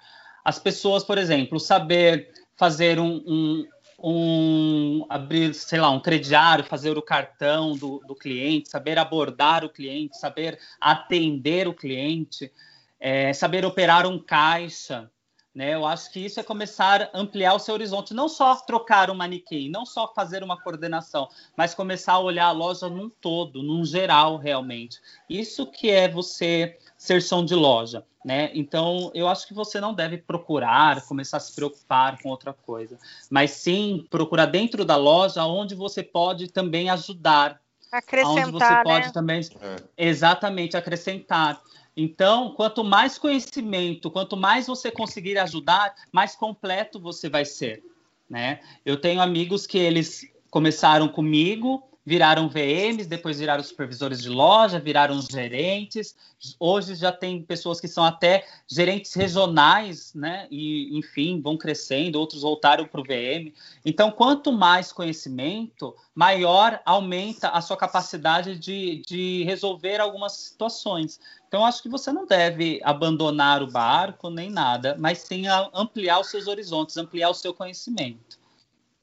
[0.49, 3.69] as pessoas, por exemplo, saber fazer um, um,
[4.03, 9.69] um abrir, sei lá, um crediário, fazer o cartão do, do cliente, saber abordar o
[9.69, 12.51] cliente, saber atender o cliente,
[12.99, 15.11] é, saber operar um caixa,
[15.55, 15.75] né?
[15.75, 19.15] Eu acho que isso é começar a ampliar o seu horizonte, não só trocar um
[19.15, 23.85] manequim, não só fazer uma coordenação, mas começar a olhar a loja num todo, num
[23.85, 24.99] geral, realmente.
[25.29, 28.51] Isso que é você ser som de loja, né?
[28.53, 32.99] Então, eu acho que você não deve procurar, começar a se preocupar com outra coisa,
[33.31, 37.61] mas sim procurar dentro da loja onde você pode também ajudar,
[37.93, 39.13] acrescentar, onde você pode né?
[39.13, 39.77] também é.
[39.97, 41.63] exatamente acrescentar.
[41.97, 47.83] Então, quanto mais conhecimento, quanto mais você conseguir ajudar, mais completo você vai ser,
[48.29, 48.61] né?
[48.85, 55.21] Eu tenho amigos que eles começaram comigo viraram VMs, depois viraram supervisores de loja, viraram
[55.21, 56.17] gerentes.
[56.59, 60.49] Hoje já tem pessoas que são até gerentes regionais, né?
[60.51, 63.53] E, enfim, vão crescendo, outros voltaram para o VM.
[63.85, 71.21] Então, quanto mais conhecimento, maior aumenta a sua capacidade de, de resolver algumas situações.
[71.47, 75.45] Então, acho que você não deve abandonar o barco nem nada, mas sim
[75.75, 78.38] ampliar os seus horizontes, ampliar o seu conhecimento.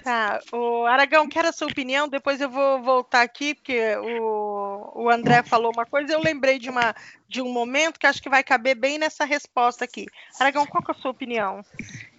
[0.06, 5.10] Tá, o Aragão, quero a sua opinião, depois eu vou voltar aqui, porque o, o
[5.10, 6.94] André falou uma coisa, eu lembrei de, uma,
[7.28, 10.06] de um momento que acho que vai caber bem nessa resposta aqui.
[10.40, 11.66] Aragão, qual é a sua opinião?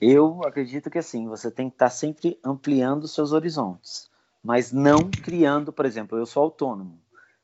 [0.01, 4.11] Eu acredito que assim, você tem que estar sempre ampliando seus horizontes,
[4.43, 6.99] mas não criando, por exemplo, eu sou autônomo,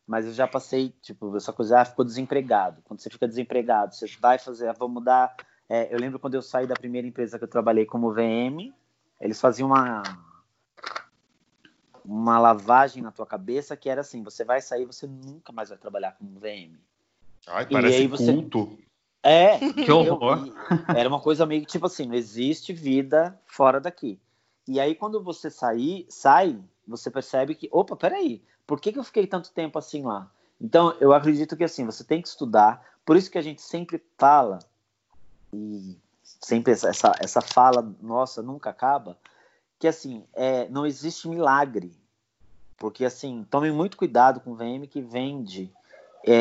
[0.05, 2.83] mas eu já passei, tipo, essa coisa, ah, ficou desempregado.
[2.83, 5.37] Quando você fica desempregado, você vai fazer, vou mudar.
[5.69, 8.75] É, eu lembro quando eu saí da primeira empresa que eu trabalhei como VM,
[9.21, 10.03] eles faziam uma
[12.05, 15.79] uma lavagem na tua cabeça que era assim, você vai sair, você nunca mais vai
[15.79, 16.77] trabalhar como VM.
[17.47, 18.33] Ai, parece e aí você...
[18.33, 18.79] culto.
[19.23, 20.53] É, que horror.
[20.97, 24.19] era uma coisa meio que tipo assim, não existe vida fora daqui.
[24.67, 29.05] E aí quando você sair, sai, você percebe que, opa, peraí, por que, que eu
[29.05, 30.31] fiquei tanto tempo assim lá?
[30.61, 34.03] Então, eu acredito que assim, você tem que estudar, por isso que a gente sempre
[34.17, 34.61] fala,
[35.53, 39.19] e sempre essa, essa fala nossa nunca acaba,
[39.83, 41.93] que assim, é, não existe milagre.
[42.77, 45.73] Porque assim, tome muito cuidado com o VM que vende
[46.25, 46.35] é,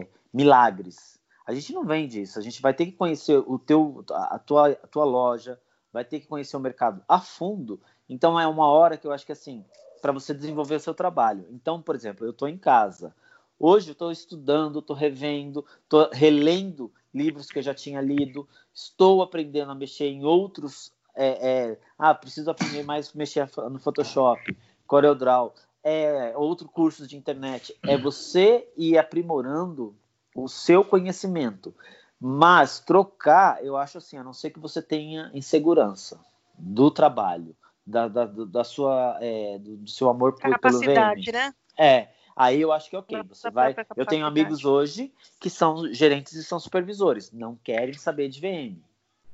[0.00, 1.20] é, milagres.
[1.46, 2.36] A gente não vende isso.
[2.36, 5.56] A gente vai ter que conhecer o teu, a tua, a tua loja,
[5.92, 7.80] vai ter que conhecer o mercado a fundo.
[8.08, 9.64] Então é uma hora que eu acho que assim,
[10.02, 11.46] para você desenvolver o seu trabalho.
[11.52, 13.14] Então, por exemplo, eu estou em casa.
[13.56, 19.22] Hoje eu estou estudando, estou revendo, estou relendo livros que eu já tinha lido, estou
[19.22, 20.92] aprendendo a mexer em outros.
[21.20, 25.52] É, é, ah, preciso aprender mais mexer no Photoshop, CorelDRAW,
[25.82, 27.76] é, outro curso de internet.
[27.84, 29.96] É você ir aprimorando
[30.34, 31.74] o seu conhecimento.
[32.20, 36.20] Mas trocar, eu acho assim, a não ser que você tenha insegurança
[36.56, 37.54] do trabalho,
[37.84, 41.32] da, da, da sua, é, do, do, seu amor por, pelo VM.
[41.32, 41.54] né?
[41.76, 43.22] É, aí eu acho que é ok.
[43.28, 43.74] Você vai.
[43.96, 48.87] Eu tenho amigos hoje que são gerentes e são supervisores, não querem saber de VM.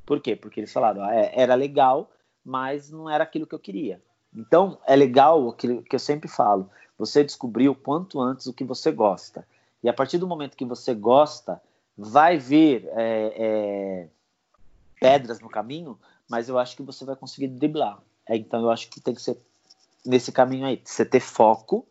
[0.04, 0.36] Por quê?
[0.36, 2.10] Porque eles falaram, ah, é, era legal,
[2.44, 4.00] mas não era aquilo que eu queria.
[4.34, 8.52] Então, é legal o que, que eu sempre falo, você descobrir o quanto antes o
[8.52, 9.46] que você gosta.
[9.82, 11.60] E a partir do momento que você gosta,
[11.96, 14.08] vai vir é, é,
[15.00, 17.98] pedras no caminho, mas eu acho que você vai conseguir driblar.
[18.26, 19.38] É, então eu acho que tem que ser
[20.04, 21.86] nesse caminho aí, você ter foco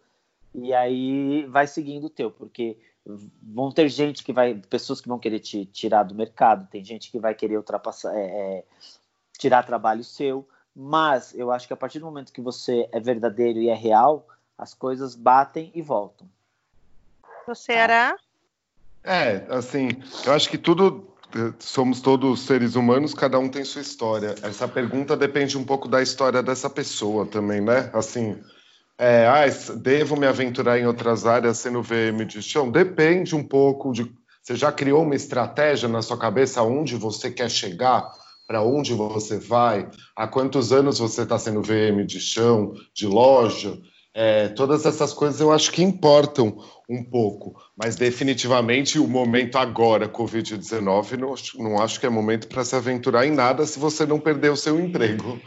[0.53, 5.19] e aí vai seguindo o teu, porque vão ter gente que vai, pessoas que vão
[5.19, 8.63] querer te tirar do mercado, tem gente que vai querer ultrapassar, é, é,
[9.37, 13.59] tirar trabalho seu, mas eu acho que a partir do momento que você é verdadeiro
[13.59, 16.27] e é real, as coisas batem e voltam.
[17.45, 18.15] Você era?
[19.03, 19.89] É, assim,
[20.25, 21.13] eu acho que tudo
[21.59, 24.35] somos todos seres humanos, cada um tem sua história.
[24.43, 27.89] Essa pergunta depende um pouco da história dessa pessoa também, né?
[27.91, 28.39] Assim,
[29.03, 29.43] é, ah,
[29.75, 32.71] devo me aventurar em outras áreas sendo VM de chão?
[32.71, 34.09] Depende um pouco de.
[34.41, 38.09] Você já criou uma estratégia na sua cabeça aonde você quer chegar?
[38.47, 39.89] Para onde você vai?
[40.15, 43.77] Há quantos anos você está sendo VM de chão, de loja?
[44.13, 50.07] É, todas essas coisas eu acho que importam um pouco, mas definitivamente o momento agora,
[50.07, 54.19] Covid-19, não, não acho que é momento para se aventurar em nada se você não
[54.19, 55.39] perder o seu emprego.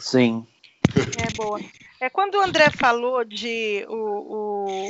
[0.00, 0.46] Sim.
[0.94, 1.60] É boa.
[2.00, 4.86] É quando o André falou de o,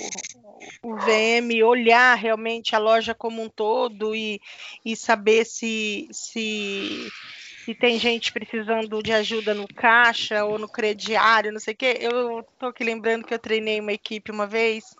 [0.83, 4.41] o, o VM olhar realmente a loja como um todo e,
[4.85, 7.09] e saber se, se
[7.67, 11.99] se tem gente precisando de ajuda no caixa ou no crediário, não sei o quê.
[12.01, 14.95] Eu tô aqui lembrando que eu treinei uma equipe uma vez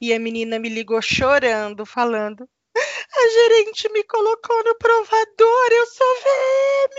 [0.00, 6.14] e a menina me ligou chorando, falando: a gerente me colocou no provador, eu sou
[6.24, 6.96] VM!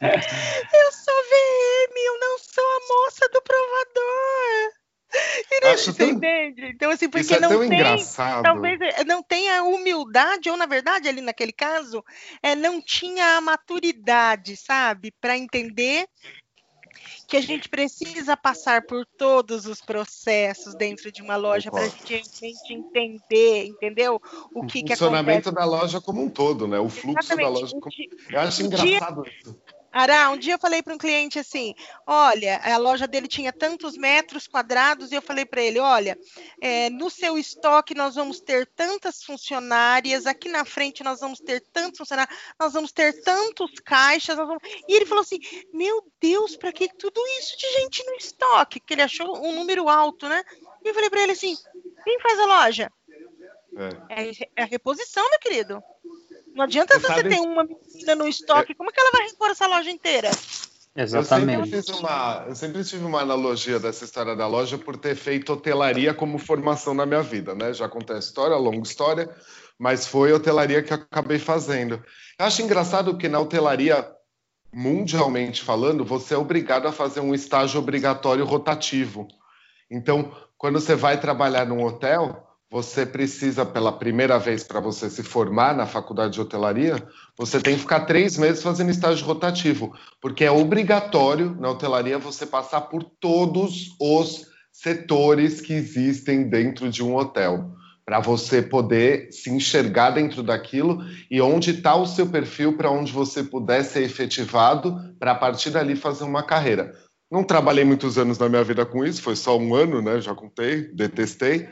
[0.00, 0.14] É.
[0.14, 4.78] eu sou VM, eu não sou a moça do provador!
[5.72, 6.08] Acho tão...
[6.08, 6.66] entende?
[6.66, 7.72] Então, assim, porque é não tem.
[7.72, 8.42] Engraçado.
[8.42, 12.04] Talvez é, não tenha humildade, ou na verdade, ali naquele caso,
[12.42, 15.12] é, não tinha a maturidade, sabe?
[15.20, 16.06] Para entender
[17.28, 21.88] que a gente precisa passar por todos os processos dentro de uma loja para a
[21.88, 24.18] gente entender, entendeu?
[24.54, 25.04] O, que, que acontece.
[25.04, 26.78] O funcionamento da loja como um todo, né?
[26.78, 27.44] O fluxo Exatamente.
[27.44, 27.76] da loja.
[27.78, 27.94] Como...
[28.30, 29.32] Eu acho engraçado dia...
[29.42, 29.56] isso.
[29.90, 31.74] Ará, um dia eu falei para um cliente assim:
[32.06, 36.18] olha, a loja dele tinha tantos metros quadrados, e eu falei para ele: olha,
[36.60, 41.60] é, no seu estoque nós vamos ter tantas funcionárias, aqui na frente nós vamos ter
[41.72, 44.36] tantos funcionários, nós vamos ter tantos caixas.
[44.36, 44.58] Vamos...
[44.86, 45.40] E ele falou assim:
[45.72, 48.80] meu Deus, para que tudo isso de gente no estoque?
[48.80, 50.44] Que ele achou um número alto, né?
[50.84, 51.56] E eu falei para ele assim:
[52.04, 52.92] quem faz a loja?
[54.08, 54.22] É.
[54.22, 55.82] é, é a reposição, meu querido.
[56.58, 57.28] Não adianta você, sabe...
[57.28, 60.28] ter uma menina no estoque, como é que ela vai repor essa loja inteira?
[60.96, 61.72] Exatamente.
[61.72, 65.52] Eu sempre, uma, eu sempre tive uma analogia dessa história da loja por ter feito
[65.52, 67.72] hotelaria como formação na minha vida, né?
[67.72, 69.30] Já contei a história, a longa história,
[69.78, 72.02] mas foi hotelaria que eu acabei fazendo.
[72.36, 74.10] Eu acho engraçado que na hotelaria,
[74.72, 79.28] mundialmente falando, você é obrigado a fazer um estágio obrigatório rotativo.
[79.88, 85.22] Então, quando você vai trabalhar num hotel, você precisa, pela primeira vez para você se
[85.22, 87.02] formar na faculdade de hotelaria,
[87.36, 92.44] você tem que ficar três meses fazendo estágio rotativo, porque é obrigatório na hotelaria você
[92.44, 97.72] passar por todos os setores que existem dentro de um hotel,
[98.04, 103.12] para você poder se enxergar dentro daquilo e onde está o seu perfil para onde
[103.12, 106.94] você puder ser efetivado para a partir dali fazer uma carreira.
[107.30, 110.20] Não trabalhei muitos anos na minha vida com isso, foi só um ano, né?
[110.20, 111.68] Já contei, detestei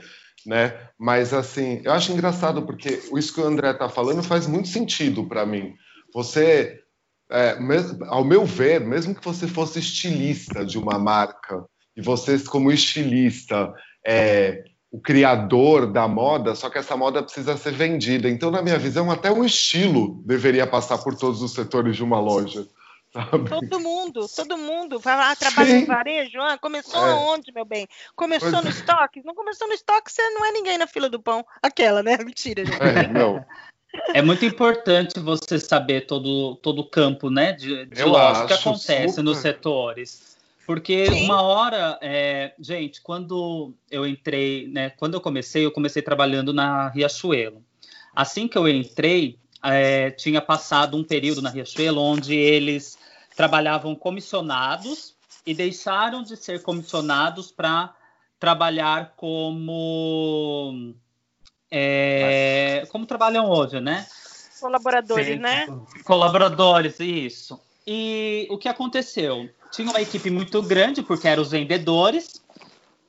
[0.47, 0.75] né?
[0.99, 5.27] Mas assim, eu acho engraçado porque isso que o André está falando faz muito sentido
[5.27, 5.75] para mim.
[6.15, 6.81] Você,
[7.31, 11.65] é, mesmo, ao meu ver, mesmo que você fosse estilista de uma marca
[11.97, 13.75] e você como estilista
[14.07, 18.31] é o criador da moda, só que essa moda precisa ser vendida.
[18.31, 22.21] Então, na minha visão, até o estilo deveria passar por todos os setores de uma
[22.21, 22.67] loja
[23.17, 23.49] Sabe?
[23.49, 24.99] Todo mundo, todo mundo.
[24.99, 26.39] Vai lá, trabalha em varejo.
[26.39, 27.13] Ah, começou é.
[27.13, 27.89] aonde, meu bem?
[28.15, 28.73] Começou pois no é.
[28.73, 29.23] estoque?
[29.25, 31.45] Não começou no estoque, você não é ninguém na fila do pão.
[31.63, 32.19] Aquela, né?
[32.23, 32.83] Mentira, gente.
[32.83, 33.43] É, não.
[34.13, 37.53] É muito importante você saber todo, todo o campo, né?
[37.53, 39.23] De, de loja que acontece super.
[39.23, 40.37] nos setores.
[40.67, 41.25] Porque Sim.
[41.25, 44.91] uma hora, é, gente, quando eu entrei, né?
[44.91, 47.63] Quando eu comecei, eu comecei trabalhando na Riachuelo.
[48.15, 52.96] Assim que eu entrei, é, tinha passado um período na Riachuelo onde eles
[53.37, 55.15] trabalhavam comissionados
[55.45, 57.95] e deixaram de ser comissionados para
[58.41, 60.95] trabalhar como
[61.71, 64.07] é, como trabalham hoje, né?
[64.59, 65.67] Colaboradores, Sim, né?
[66.05, 67.61] Colaboradores, isso.
[67.87, 69.49] E o que aconteceu?
[69.71, 72.43] Tinha uma equipe muito grande, porque eram os vendedores.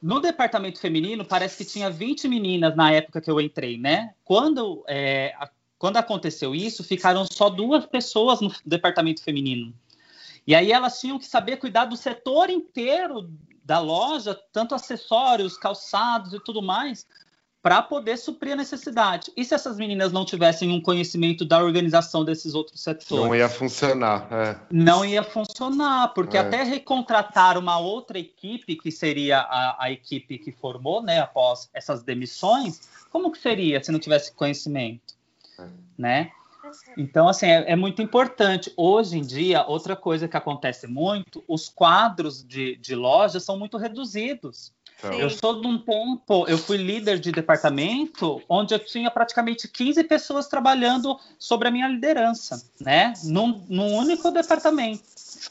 [0.01, 4.13] No departamento feminino, parece que tinha 20 meninas na época que eu entrei, né?
[4.23, 5.33] Quando, é,
[5.79, 9.73] quando aconteceu isso, ficaram só duas pessoas no departamento feminino.
[10.47, 13.29] E aí elas tinham que saber cuidar do setor inteiro
[13.63, 17.05] da loja, tanto acessórios, calçados e tudo mais,
[17.61, 19.29] para poder suprir a necessidade.
[19.35, 23.25] E se essas meninas não tivessem um conhecimento da organização desses outros setores?
[23.25, 24.25] Não ia funcionar.
[24.31, 24.55] É.
[24.71, 26.39] Não ia funcionar, porque é.
[26.39, 32.01] até recontratar uma outra equipe, que seria a, a, equipe que formou, né, após essas
[32.01, 35.13] demissões, como que seria se não tivesse conhecimento?
[35.59, 35.67] É.
[35.97, 36.31] Né?
[36.97, 38.71] Então, assim, é, é, muito importante.
[38.75, 43.77] Hoje em dia, outra coisa que acontece muito, os quadros de, de loja são muito
[43.77, 44.73] reduzidos.
[44.99, 45.13] Então.
[45.13, 50.03] Eu sou de um tempo, eu fui líder de departamento onde eu tinha praticamente 15
[50.05, 53.13] pessoas trabalhando sobre a minha liderança, né?
[53.23, 55.03] Num, num único departamento.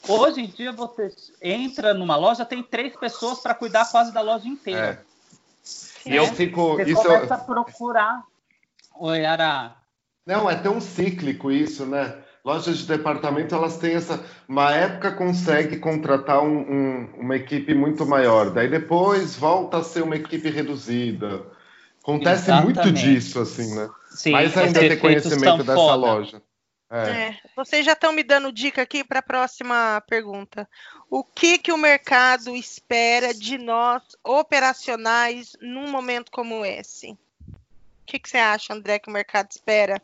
[0.05, 4.47] Hoje em dia você entra numa loja, tem três pessoas para cuidar quase da loja
[4.47, 5.01] inteira.
[6.05, 6.09] É.
[6.09, 6.75] E eu fico.
[6.75, 8.23] Você isso começa a procurar.
[8.99, 9.75] Oi, Ara.
[10.27, 12.17] Não, é tão cíclico isso, né?
[12.47, 18.05] lojas de departamento elas têm essa uma época consegue contratar um, um, uma equipe muito
[18.05, 21.43] maior daí depois volta a ser uma equipe reduzida
[22.01, 22.75] acontece Exatamente.
[22.77, 25.95] muito disso assim né Sim, mas ainda ter conhecimento dessa foda.
[25.97, 26.41] loja
[26.89, 27.09] é.
[27.09, 30.65] É, vocês já estão me dando dica aqui para a próxima pergunta.
[31.09, 37.11] O que que o mercado espera de nós operacionais num momento como esse?
[37.11, 37.17] O
[38.05, 40.01] que, que você acha, André, que o mercado espera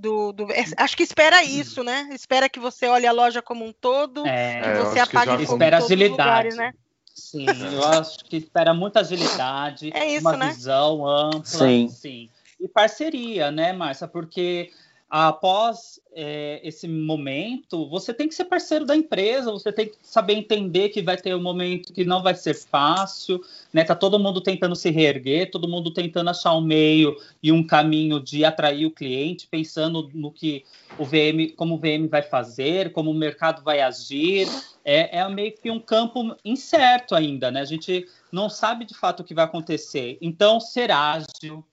[0.00, 2.08] do, do, é, acho que espera isso, né?
[2.12, 5.78] Espera que você olhe a loja como um todo, é, que você apague que espera
[5.78, 6.10] agilidade.
[6.10, 6.72] Lugares, né?
[7.14, 10.48] Sim, eu acho que espera muita agilidade, é isso, uma né?
[10.48, 11.88] visão ampla, sim.
[11.88, 12.30] sim.
[12.58, 14.08] E parceria, né, Márcia?
[14.08, 14.70] Porque
[15.10, 20.34] após é, esse momento, você tem que ser parceiro da empresa, você tem que saber
[20.34, 23.40] entender que vai ter um momento que não vai ser fácil,
[23.72, 23.82] né?
[23.82, 28.20] Tá todo mundo tentando se reerguer, todo mundo tentando achar um meio e um caminho
[28.20, 30.64] de atrair o cliente, pensando no que
[30.96, 34.48] o VM, como o VM vai fazer, como o mercado vai agir.
[34.84, 37.60] É, é meio que um campo incerto ainda, né?
[37.60, 40.18] A gente não sabe de fato o que vai acontecer.
[40.20, 41.64] Então, ser ágil,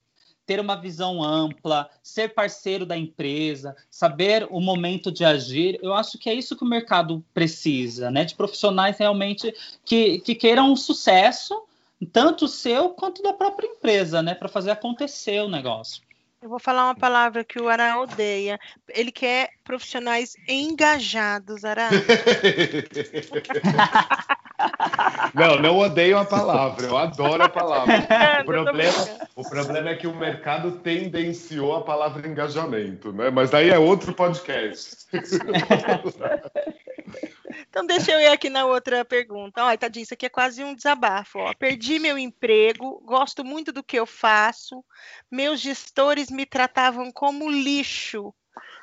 [0.47, 5.77] ter uma visão ampla, ser parceiro da empresa, saber o momento de agir.
[5.83, 8.23] Eu acho que é isso que o mercado precisa, né?
[8.23, 11.61] De profissionais realmente que, que queiram um sucesso,
[12.13, 14.33] tanto seu quanto da própria empresa, né?
[14.33, 16.01] Para fazer acontecer o negócio.
[16.41, 18.57] Eu vou falar uma palavra que o Ara odeia.
[18.87, 21.89] Ele quer profissionais engajados, Ara.
[25.33, 27.93] Não, não odeio a palavra, eu adoro a palavra.
[28.41, 29.05] O problema,
[29.35, 33.29] o problema é que o mercado tendenciou a palavra engajamento, né?
[33.29, 35.07] Mas daí é outro podcast.
[37.69, 39.63] Então deixa eu ir aqui na outra pergunta.
[39.63, 41.39] Olha, tadinho, isso aqui é quase um desabafo.
[41.39, 41.53] Ó.
[41.53, 44.83] Perdi meu emprego, gosto muito do que eu faço,
[45.29, 48.33] meus gestores me tratavam como lixo.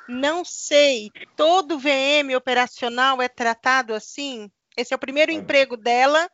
[0.07, 4.49] Não sei, todo VM operacional é tratado assim?
[4.77, 5.35] Esse é o primeiro é.
[5.35, 6.29] emprego dela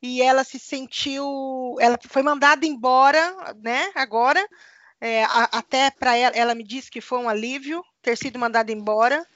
[0.00, 3.90] e ela se sentiu, ela foi mandada embora, né?
[3.94, 4.46] Agora,
[5.00, 8.70] é, a, até para ela, ela me disse que foi um alívio ter sido mandada
[8.70, 9.26] embora,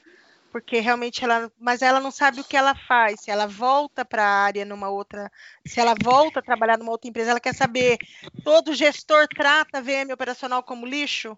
[0.51, 3.21] porque realmente ela, mas ela não sabe o que ela faz.
[3.23, 5.31] Se ela volta para a área numa outra,
[5.67, 7.97] se ela volta a trabalhar numa outra empresa, ela quer saber.
[8.45, 11.37] Todo gestor trata a VM operacional como lixo?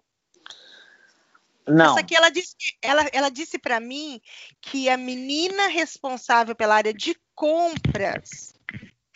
[1.67, 1.91] Não.
[1.91, 4.21] Essa aqui ela disse, ela, ela disse para mim
[4.61, 8.53] que a menina responsável pela área de compras,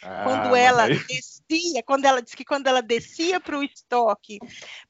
[0.02, 4.40] ah, quando ela descia, quando ela disse que quando ela descia para o estoque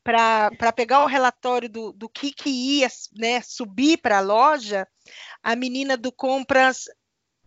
[0.03, 4.88] para pegar o relatório do, do que, que ia né, subir para a loja,
[5.43, 6.86] a menina do compras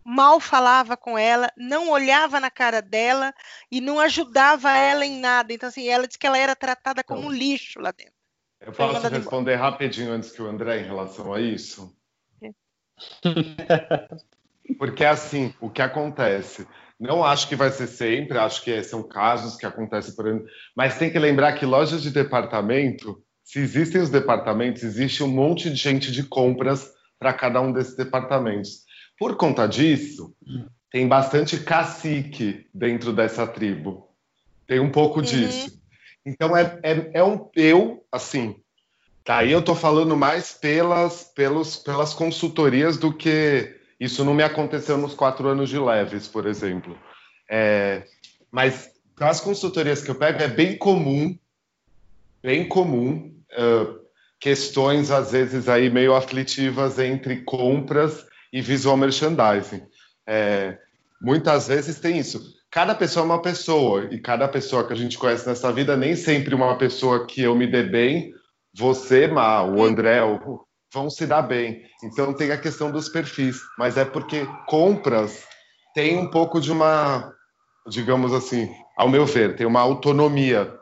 [0.05, 3.33] mal falava com ela, não olhava na cara dela
[3.71, 5.53] e não ajudava ela em nada.
[5.53, 8.12] Então, assim, ela disse que ela era tratada como então, um lixo lá dentro.
[8.65, 11.95] Eu posso responder rapidinho antes que o André em relação a isso?
[14.77, 16.65] Porque assim, o que acontece?
[16.99, 20.45] Não acho que vai ser sempre, acho que são casos que acontecem por ano,
[20.75, 25.69] mas tem que lembrar que lojas de departamento, se existem os departamentos, existe um monte
[25.69, 26.89] de gente de compras
[27.19, 28.83] para cada um desses departamentos.
[29.17, 30.33] Por conta disso,
[30.89, 34.09] tem bastante cacique dentro dessa tribo.
[34.65, 35.25] Tem um pouco uhum.
[35.25, 35.82] disso.
[36.25, 38.55] Então é, é, é, um eu, assim.
[39.25, 44.97] Daí eu estou falando mais pelas, pelos, pelas consultorias do que isso não me aconteceu
[44.97, 46.97] nos quatro anos de Leves, por exemplo.
[47.49, 48.03] É,
[48.51, 51.37] mas as consultorias que eu pego é bem comum,
[52.41, 54.03] bem comum, uh,
[54.39, 59.83] questões às vezes aí meio aflitivas entre compras e visual merchandising.
[60.27, 60.77] É,
[61.21, 62.53] muitas vezes tem isso.
[62.73, 66.15] Cada pessoa é uma pessoa e cada pessoa que a gente conhece nessa vida nem
[66.15, 68.33] sempre uma pessoa que eu me dê bem,
[68.75, 71.83] você, Má, o André, o, vão se dar bem.
[72.03, 75.45] Então tem a questão dos perfis, mas é porque compras
[75.93, 77.31] tem um pouco de uma,
[77.87, 78.67] digamos assim,
[78.97, 80.73] ao meu ver, tem uma autonomia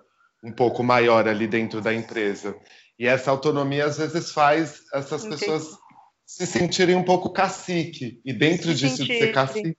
[0.42, 2.56] um pouco maior ali dentro da empresa.
[2.98, 5.42] E essa autonomia às vezes faz essas Entendi.
[5.42, 5.68] pessoas
[6.26, 8.22] se sentirem um pouco cacique.
[8.24, 9.78] E dentro se disso sentir, de ser cacique,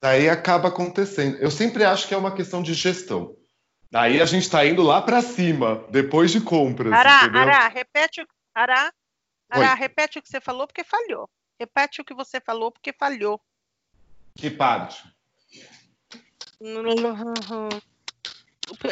[0.00, 1.36] daí acaba acontecendo.
[1.38, 3.36] Eu sempre acho que é uma questão de gestão.
[3.90, 6.92] Daí a gente está indo lá para cima, depois de compras.
[6.92, 7.40] Ará, entendeu?
[7.40, 8.92] Ará, repete, Ará,
[9.48, 11.28] Ará, repete o que você falou porque falhou.
[11.58, 13.40] Repete o que você falou porque falhou.
[14.34, 15.02] Que parte?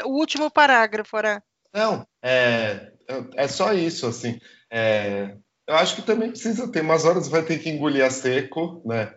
[0.04, 1.42] O último parágrafo, Ará.
[1.72, 2.92] Não, é,
[3.34, 4.40] é só isso, assim.
[4.70, 5.36] É,
[5.66, 9.14] eu acho que também precisa ter umas horas, vai ter que engolir a seco, né?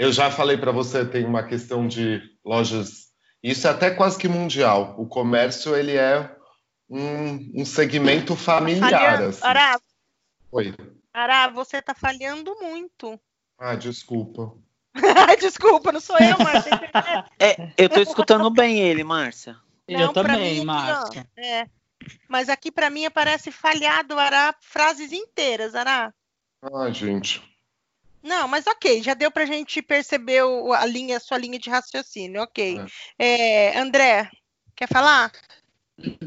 [0.00, 3.10] Eu já falei para você, tem uma questão de lojas.
[3.42, 4.94] Isso é até quase que mundial.
[4.96, 6.34] O comércio ele é
[6.88, 9.22] um, um segmento familiar.
[9.22, 9.44] Assim.
[9.44, 9.78] Ará,
[10.50, 10.74] Oi.
[11.12, 13.20] Ará, você está falhando muito.
[13.58, 14.56] Ah, desculpa.
[15.38, 17.30] desculpa, não sou eu, Márcia.
[17.38, 19.54] é, eu estou escutando bem ele, Márcia.
[19.86, 21.28] eu também, Márcia.
[21.36, 21.66] É.
[22.26, 26.10] Mas aqui para mim parece falhado, Ará, frases inteiras, Ará.
[26.62, 27.49] Ah, gente.
[28.22, 31.58] Não, mas ok, já deu para a gente perceber o, a linha, a sua linha
[31.58, 32.80] de raciocínio, ok.
[33.18, 33.72] É.
[33.72, 34.30] É, André,
[34.76, 35.32] quer falar?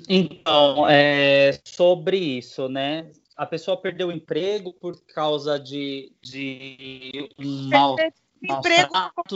[0.08, 3.12] Então, é, sobre isso, né?
[3.36, 7.96] a pessoa perdeu o emprego por causa de, de um mal,
[8.42, 8.94] emprego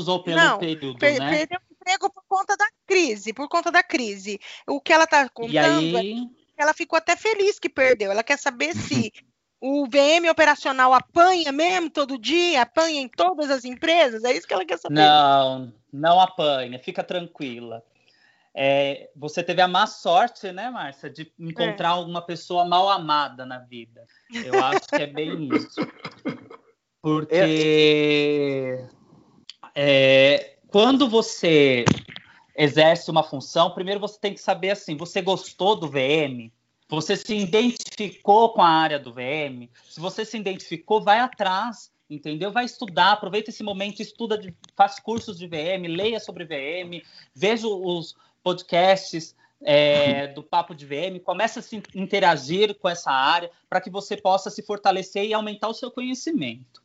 [0.07, 1.29] ou pelo não, período, per, né?
[1.29, 4.39] Perdeu o emprego por conta da crise, por conta da crise.
[4.67, 6.13] O que ela está contando aí...
[6.57, 8.11] é ela ficou até feliz que perdeu.
[8.11, 9.11] Ela quer saber se
[9.59, 14.53] o VM operacional apanha mesmo todo dia, apanha em todas as empresas, é isso que
[14.53, 14.95] ela quer saber.
[14.95, 17.83] Não, não apanha, fica tranquila.
[18.59, 22.01] É, você teve a má sorte, né, Márcia, de encontrar é.
[22.01, 24.03] uma pessoa mal amada na vida.
[24.33, 25.79] Eu acho que é bem isso.
[27.01, 28.83] Porque
[29.75, 31.85] é, quando você
[32.55, 36.51] exerce uma função, primeiro você tem que saber assim: você gostou do VM?
[36.89, 37.35] Você se
[37.97, 39.69] identificou com a área do VM?
[39.83, 42.53] Se você se identificou, vai atrás entendeu?
[42.53, 44.39] Vai estudar, aproveita esse momento, estuda,
[44.77, 47.03] faz cursos de VM, leia sobre VM,
[47.35, 48.15] veja os,
[48.47, 53.89] podcasts é, do Papo de VM, começa a se interagir com essa área para que
[53.89, 56.81] você possa se fortalecer e aumentar o seu conhecimento.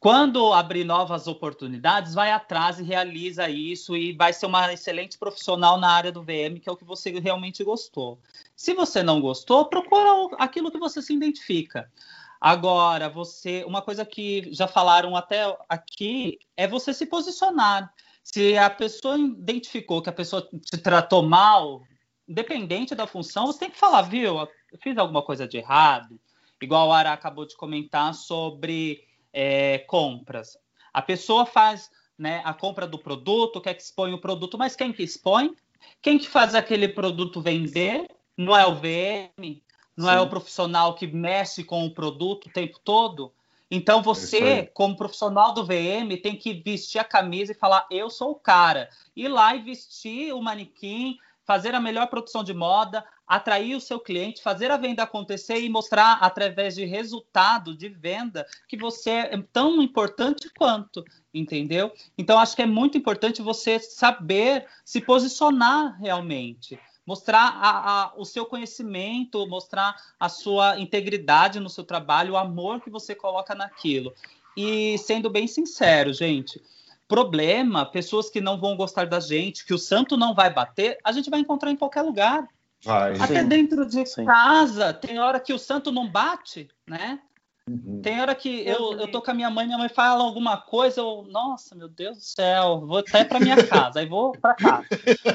[0.00, 5.78] Quando abrir novas oportunidades, vai atrás e realiza isso e vai ser uma excelente profissional
[5.78, 8.18] na área do VM, que é o que você realmente gostou.
[8.56, 11.92] Se você não gostou, procura aquilo que você se identifica.
[12.40, 17.92] Agora, você, uma coisa que já falaram até aqui é você se posicionar.
[18.24, 21.82] Se a pessoa identificou que a pessoa te tratou mal,
[22.26, 24.48] independente da função, você tem que falar, viu, eu
[24.82, 26.18] fiz alguma coisa de errado.
[26.62, 30.56] Igual o Ara acabou de comentar sobre é, compras.
[30.92, 34.92] A pessoa faz né, a compra do produto, quer que expõe o produto, mas quem
[34.92, 35.54] que expõe?
[36.02, 38.06] Quem que faz aquele produto vender?
[38.36, 39.60] Não é o VM?
[39.96, 40.14] Não Sim.
[40.14, 43.32] é o profissional que mexe com o produto o tempo todo?
[43.70, 48.32] Então você, como profissional do VM, tem que vestir a camisa e falar: eu sou
[48.32, 48.88] o cara.
[49.14, 54.00] Ir lá e vestir o manequim, fazer a melhor produção de moda, atrair o seu
[54.00, 59.42] cliente, fazer a venda acontecer e mostrar através de resultado de venda que você é
[59.52, 61.92] tão importante quanto, entendeu?
[62.18, 66.76] Então acho que é muito importante você saber se posicionar realmente
[67.06, 72.80] mostrar a, a, o seu conhecimento, mostrar a sua integridade no seu trabalho, o amor
[72.80, 74.14] que você coloca naquilo.
[74.56, 76.62] E sendo bem sincero, gente,
[77.08, 81.10] problema, pessoas que não vão gostar da gente, que o santo não vai bater, a
[81.10, 82.46] gente vai encontrar em qualquer lugar.
[82.82, 83.48] Vai, Até sim.
[83.48, 84.24] dentro de sim.
[84.24, 87.20] casa, tem hora que o santo não bate, né?
[87.68, 88.00] Uhum.
[88.02, 91.00] Tem hora que eu, eu tô com a minha mãe, minha mãe fala alguma coisa,
[91.00, 94.88] eu, nossa, meu Deus do céu, vou até para minha casa, aí vou para casa,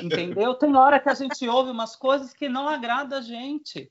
[0.04, 0.54] entendeu?
[0.56, 3.89] Tem hora que a gente ouve umas coisas que não agrada a gente.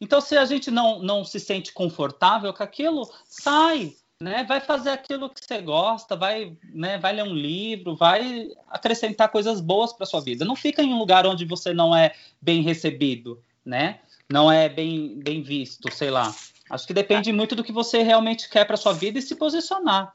[0.00, 4.44] Então, se a gente não, não se sente confortável com aquilo, sai, né?
[4.44, 6.96] Vai fazer aquilo que você gosta, vai, né?
[6.98, 10.44] Vai ler um livro, vai acrescentar coisas boas para sua vida.
[10.44, 14.00] Não fica em um lugar onde você não é bem recebido, né?
[14.30, 16.32] Não é bem, bem visto, sei lá.
[16.70, 20.14] Acho que depende muito do que você realmente quer para sua vida e se posicionar.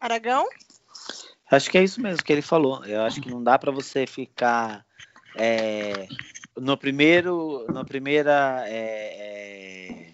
[0.00, 0.46] Aragão?
[1.50, 2.84] Acho que é isso mesmo que ele falou.
[2.84, 4.86] Eu acho que não dá para você ficar
[5.36, 6.08] é,
[6.56, 10.12] no primeiro, na primeira é, é,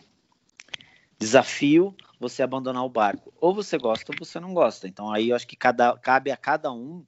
[1.18, 3.32] desafio, você abandonar o barco.
[3.40, 4.86] Ou você gosta ou você não gosta.
[4.86, 7.04] Então aí eu acho que cada, cabe a cada um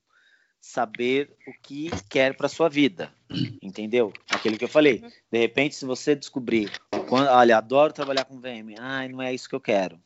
[0.59, 3.13] saber o que quer para sua vida,
[3.61, 4.13] entendeu?
[4.31, 5.05] Aquilo que eu falei.
[5.31, 6.71] De repente, se você descobrir,
[7.09, 10.01] quando, olha, adoro trabalhar com VM, ai, não é isso que eu quero.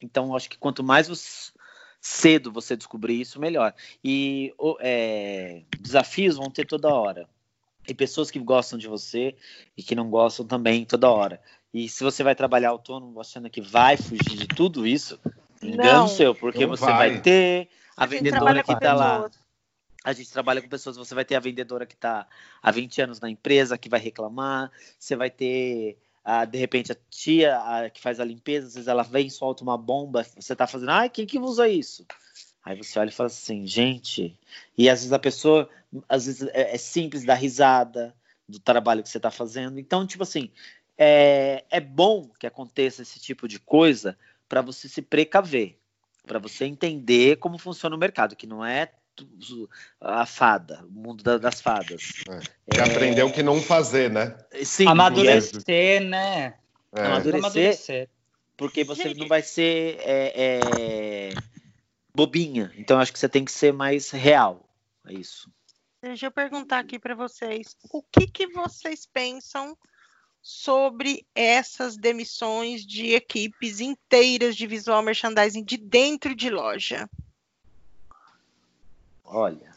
[0.00, 1.52] Então, acho que quanto mais você,
[2.00, 3.74] cedo você descobrir isso, melhor.
[4.02, 7.28] E é, desafios vão ter toda hora.
[7.86, 9.36] E pessoas que gostam de você
[9.76, 11.42] e que não gostam também toda hora.
[11.72, 15.20] E se você vai trabalhar autônomo achando que vai fugir de tudo isso,
[15.62, 17.10] engano não, seu, porque você vai.
[17.10, 17.20] vai.
[17.20, 19.30] ter a, a vendedora que está lá.
[20.02, 22.26] A gente trabalha com pessoas, você vai ter a vendedora que está
[22.62, 26.96] há 20 anos na empresa, que vai reclamar, você vai ter, a, de repente, a
[27.10, 30.54] tia a, que faz a limpeza, às vezes ela vem e solta uma bomba, você
[30.54, 32.06] está fazendo, ai, quem que usa isso?
[32.64, 34.38] Aí você olha e fala assim, gente.
[34.76, 35.68] E às vezes a pessoa,
[36.08, 38.14] às vezes é, é simples dar risada
[38.48, 39.78] do trabalho que você está fazendo.
[39.78, 40.50] Então, tipo assim,
[41.02, 45.78] é, é bom que aconteça esse tipo de coisa para você se precaver,
[46.26, 48.92] para você entender como funciona o mercado, que não é
[49.98, 52.22] a fada, o mundo da, das fadas.
[52.28, 52.78] É.
[52.78, 52.82] é...
[52.82, 54.36] aprender o que não fazer, né?
[54.62, 56.54] Sim, amadurecer, né?
[56.92, 57.06] É.
[57.06, 58.08] Amadurecer, amadurecer,
[58.54, 61.30] porque você não vai ser é, é
[62.14, 62.70] bobinha.
[62.76, 64.68] Então acho que você tem que ser mais real.
[65.06, 65.50] É isso.
[66.02, 69.76] Deixa eu perguntar aqui para vocês, o que, que vocês pensam
[70.42, 77.08] sobre essas demissões de equipes inteiras de visual merchandising de dentro de loja?
[79.24, 79.76] Olha,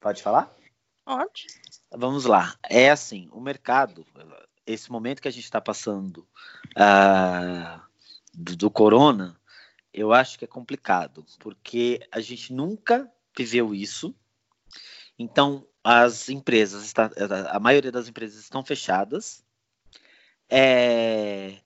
[0.00, 0.54] pode falar?
[1.04, 1.46] Pode.
[1.90, 2.56] Vamos lá.
[2.68, 4.06] É assim, o mercado,
[4.66, 6.26] esse momento que a gente está passando
[6.76, 7.80] uh,
[8.32, 9.38] do, do corona,
[9.92, 14.14] eu acho que é complicado, porque a gente nunca viveu isso.
[15.18, 17.10] Então, as empresas, está,
[17.50, 19.44] a maioria das empresas estão fechadas.
[20.50, 21.58] É,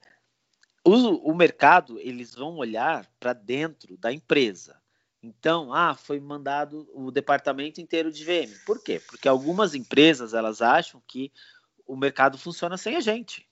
[0.83, 4.79] o, o mercado, eles vão olhar para dentro da empresa.
[5.23, 8.53] Então, ah, foi mandado o departamento inteiro de VM.
[8.63, 9.01] Por quê?
[9.07, 11.31] Porque algumas empresas, elas acham que
[11.87, 13.47] o mercado funciona sem a gente.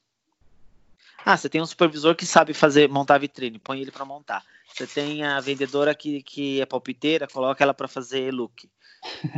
[1.26, 4.44] Ah, você tem um supervisor que sabe fazer montar vitrine, põe ele para montar.
[4.68, 8.70] Você tem a vendedora que, que é palpiteira, coloca ela para fazer look.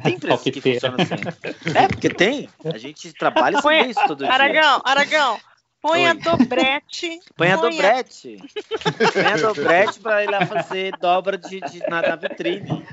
[0.03, 1.77] Tem empresas que funcionam assim.
[1.77, 2.49] É, porque tem.
[2.65, 4.81] A gente trabalha sem isso todo Aragão, dia.
[4.83, 5.39] Aragão,
[5.85, 6.05] põe Oi.
[6.09, 7.19] a dobrete.
[7.35, 8.37] Põe, a dobrete.
[9.13, 12.83] põe a dobrete para ir lá fazer dobra de, de na, na, vitrine.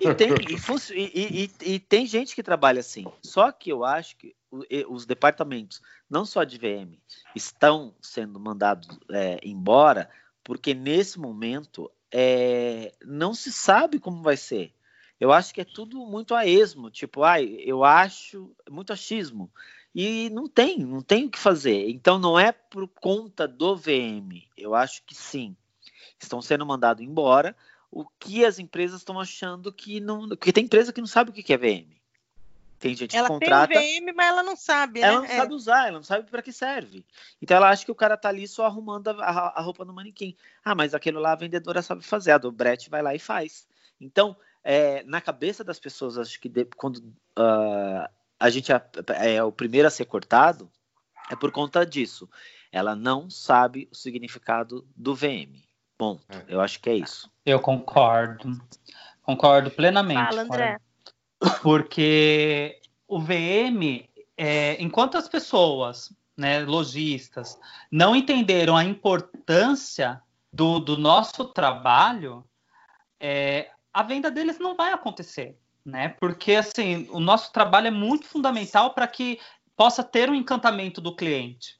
[0.00, 3.04] E tem, e, e, e, e tem gente que trabalha assim.
[3.20, 4.34] Só que eu acho que
[4.88, 6.96] os departamentos, não só de VM,
[7.34, 10.08] estão sendo mandados é, embora
[10.44, 14.72] porque nesse momento é, não se sabe como vai ser.
[15.18, 19.50] Eu acho que é tudo muito a esmo, tipo, ai, eu acho muito achismo.
[19.94, 21.90] E não tem, não tem o que fazer.
[21.90, 24.42] Então não é por conta do VM.
[24.56, 25.54] Eu acho que sim.
[26.18, 27.54] Estão sendo mandados embora.
[27.90, 30.28] O que as empresas estão achando que não.
[30.28, 31.92] Porque tem empresa que não sabe o que é VM.
[32.78, 33.74] Tem gente ela que contrata.
[33.74, 35.06] Ela tem VM, mas ela não sabe, né?
[35.06, 35.36] Ela não é.
[35.36, 37.04] sabe usar, ela não sabe para que serve.
[37.40, 39.92] Então ela acha que o cara tá ali só arrumando a, a, a roupa no
[39.92, 40.34] manequim.
[40.64, 43.68] Ah, mas aquilo lá a vendedora sabe fazer, a do Brett vai lá e faz.
[44.00, 48.08] Então, é, na cabeça das pessoas, acho que de, quando uh,
[48.42, 48.82] a gente é,
[49.34, 50.68] é o primeiro a ser cortado,
[51.30, 52.28] é por conta disso.
[52.72, 55.62] Ela não sabe o significado do VM.
[55.96, 56.42] Bom, é.
[56.48, 57.30] eu acho que é isso.
[57.46, 58.60] Eu concordo.
[59.22, 60.24] Concordo plenamente.
[60.24, 60.76] Fala, André.
[61.62, 67.56] Porque o VM, é, enquanto as pessoas, né, lojistas,
[67.92, 70.20] não entenderam a importância
[70.52, 72.44] do, do nosso trabalho,
[73.20, 76.08] é, a venda deles não vai acontecer, né?
[76.20, 79.38] Porque assim, o nosso trabalho é muito fundamental para que
[79.76, 81.76] possa ter um encantamento do cliente.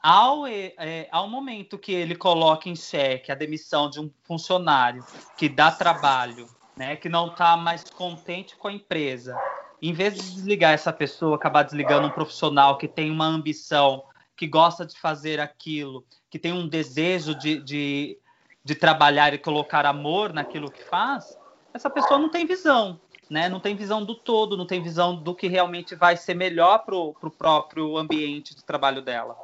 [0.00, 5.04] Ao, é, ao momento que ele coloca em xeque a demissão de um funcionário
[5.36, 9.36] que dá trabalho né, que não está mais contente com a empresa,
[9.80, 14.04] em vez de desligar essa pessoa, acabar desligando um profissional que tem uma ambição
[14.36, 18.18] que gosta de fazer aquilo, que tem um desejo de, de,
[18.64, 21.36] de trabalhar e colocar amor naquilo que faz,
[21.74, 23.00] essa pessoa não tem visão,
[23.32, 23.48] né?
[23.48, 26.94] Não tem visão do todo, não tem visão do que realmente vai ser melhor para
[26.94, 29.34] o próprio ambiente de trabalho dela.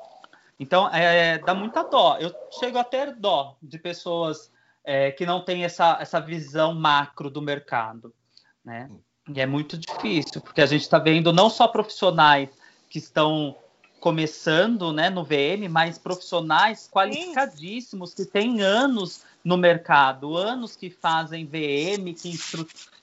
[0.60, 2.18] Então, é, dá muita dó.
[2.20, 2.30] Eu
[2.60, 4.52] chego a ter dó de pessoas
[4.84, 8.12] é, que não têm essa, essa visão macro do mercado,
[8.62, 8.90] né?
[9.34, 12.50] E é muito difícil, porque a gente está vendo não só profissionais
[12.90, 13.56] que estão
[14.00, 21.46] começando né, no VM, mas profissionais qualificadíssimos que têm anos no mercado, anos que fazem
[21.46, 22.38] VM, que,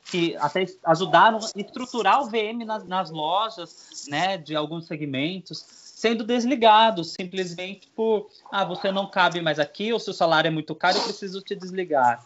[0.06, 6.24] que até ajudaram a estruturar o VM nas, nas lojas né, de alguns segmentos, sendo
[6.24, 10.98] desligados simplesmente por ah, você não cabe mais aqui, ou seu salário é muito caro,
[10.98, 12.24] eu preciso te desligar.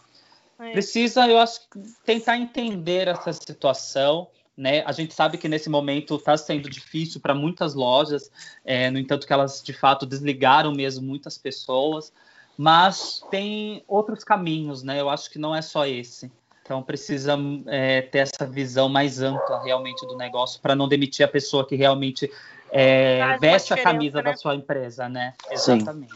[0.58, 0.72] É.
[0.72, 1.60] Precisa, eu acho,
[2.04, 4.28] tentar entender essa situação
[4.60, 4.82] né?
[4.84, 8.30] A gente sabe que nesse momento está sendo difícil para muitas lojas,
[8.62, 12.12] é, no entanto que elas de fato desligaram mesmo muitas pessoas,
[12.58, 15.00] mas tem outros caminhos, né?
[15.00, 16.30] Eu acho que não é só esse.
[16.62, 17.36] Então precisa
[17.66, 21.74] é, ter essa visão mais ampla realmente do negócio para não demitir a pessoa que
[21.74, 22.30] realmente
[22.70, 24.30] é, veste a camisa né?
[24.30, 25.34] da sua empresa, né?
[25.50, 26.14] Exatamente.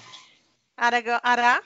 [0.76, 1.20] Ará?
[1.22, 1.62] Ará?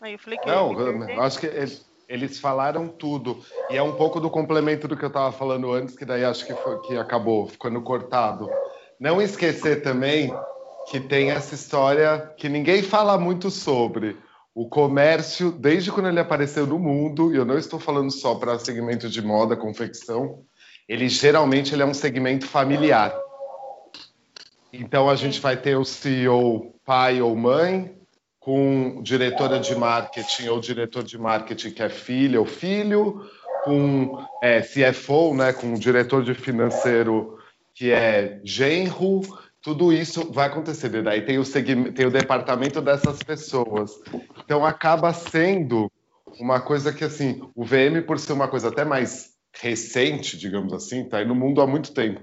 [0.00, 0.72] Aí eu falei que não,
[1.10, 3.40] eu acho que ele eles falaram tudo.
[3.70, 6.44] E é um pouco do complemento do que eu estava falando antes, que daí acho
[6.44, 8.50] que, foi, que acabou ficando cortado.
[8.98, 10.34] Não esquecer também
[10.90, 14.18] que tem essa história que ninguém fala muito sobre.
[14.60, 18.58] O comércio, desde quando ele apareceu no mundo, e eu não estou falando só para
[18.58, 20.44] segmento de moda, confecção,
[20.86, 23.10] ele geralmente ele é um segmento familiar.
[24.70, 27.96] Então a gente vai ter o CEO pai ou mãe,
[28.38, 33.24] com diretora de marketing ou diretor de marketing que é filha ou filho,
[33.64, 37.38] com é, CFO, né, com diretor de financeiro
[37.74, 39.22] que é genro,
[39.62, 40.88] tudo isso vai acontecer.
[41.02, 41.44] Daí tem o,
[41.92, 43.92] tem o departamento dessas pessoas.
[44.44, 45.90] Então acaba sendo
[46.38, 51.08] uma coisa que assim, o VM por ser uma coisa até mais recente, digamos assim,
[51.08, 52.20] tá aí no mundo há muito tempo,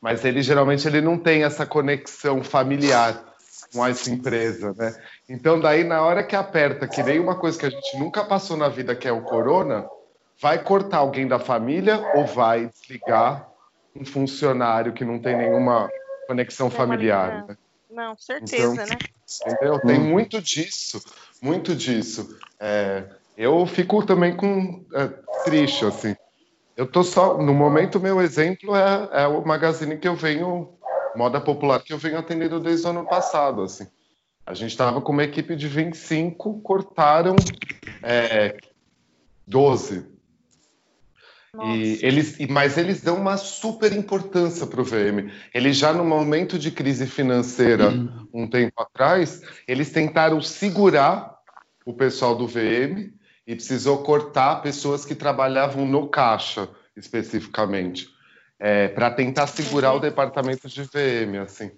[0.00, 3.24] mas ele geralmente ele não tem essa conexão familiar
[3.72, 4.94] com essa empresa, né?
[5.28, 8.56] Então, daí, na hora que aperta, que nem uma coisa que a gente nunca passou
[8.56, 9.86] na vida, que é o corona,
[10.40, 13.48] vai cortar alguém da família ou vai desligar
[13.94, 15.90] um funcionário que não tem nenhuma
[16.28, 17.56] conexão familiar, né?
[17.90, 18.98] Não, certeza, então, né?
[19.46, 19.80] Entendeu?
[19.80, 21.02] Tem muito disso,
[21.40, 22.38] muito disso.
[22.60, 23.04] É,
[23.34, 25.08] eu fico também com é,
[25.44, 26.14] triste, assim.
[26.76, 30.74] Eu tô só, no momento, meu exemplo é, é o magazine que eu venho,
[31.16, 33.86] moda popular, que eu venho atendendo desde o ano passado, assim.
[34.44, 37.36] A gente estava com uma equipe de 25, cortaram
[38.02, 38.54] é,
[39.46, 40.17] 12.
[41.64, 45.30] E eles, mas eles dão uma super importância para o VM.
[45.52, 48.28] Eles já no momento de crise financeira, uhum.
[48.32, 51.36] um tempo atrás, eles tentaram segurar
[51.84, 53.12] o pessoal do VM
[53.46, 58.08] e precisou cortar pessoas que trabalhavam no caixa, especificamente,
[58.58, 61.70] é, para tentar segurar o departamento de VM, assim.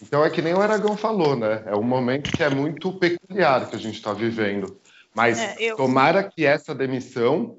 [0.00, 1.62] Então é que nem o Aragão falou, né?
[1.66, 4.80] É um momento que é muito peculiar que a gente está vivendo.
[5.14, 5.76] Mas é, eu...
[5.76, 7.58] tomara que essa demissão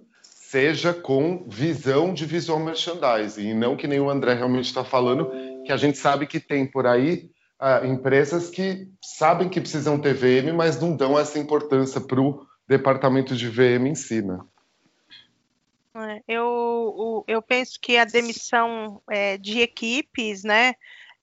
[0.50, 5.30] seja com visão de visual merchandising, e não que nem o André realmente está falando,
[5.64, 7.30] que a gente sabe que tem por aí
[7.62, 12.48] uh, empresas que sabem que precisam ter VM, mas não dão essa importância para o
[12.68, 14.40] departamento de VM em si, né?
[15.96, 20.74] É, eu, eu penso que a demissão é, de equipes, né,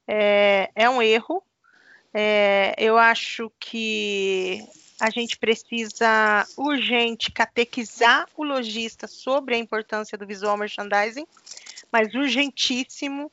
[0.06, 1.42] é, é um erro.
[2.14, 4.64] É, eu acho que
[5.00, 11.26] a gente precisa urgente catequizar o lojista sobre a importância do visual merchandising,
[11.92, 13.30] mas urgentíssimo,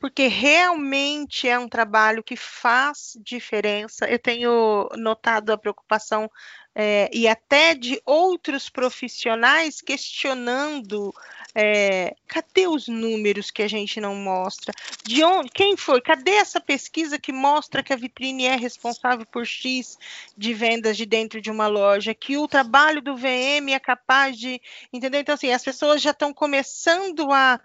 [0.00, 4.06] porque realmente é um trabalho que faz diferença.
[4.06, 6.30] Eu tenho notado a preocupação
[6.74, 11.14] é, e até de outros profissionais questionando
[11.54, 14.72] é, cadê os números que a gente não mostra?
[15.04, 16.00] De onde, quem foi?
[16.00, 19.98] Cadê essa pesquisa que mostra que a vitrine é responsável por X
[20.36, 22.14] de vendas de dentro de uma loja?
[22.14, 24.60] Que o trabalho do VM é capaz de.
[24.92, 25.20] Entendeu?
[25.20, 27.60] Então, assim, as pessoas já estão começando a,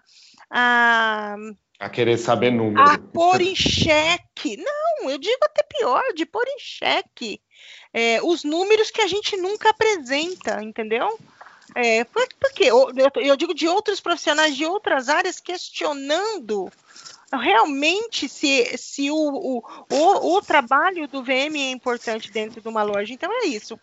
[0.50, 1.36] a
[1.80, 2.90] a querer saber números.
[2.90, 4.58] A pôr em xeque.
[4.58, 7.40] Não, eu digo até pior, de pôr em xeque
[7.92, 11.18] é, os números que a gente nunca apresenta, entendeu?
[11.74, 16.70] É, porque eu, eu digo de outros profissionais de outras áreas questionando
[17.32, 22.82] realmente se, se o, o, o, o, trabalho do VM é importante dentro de uma
[22.82, 23.12] loja.
[23.12, 23.78] Então é isso.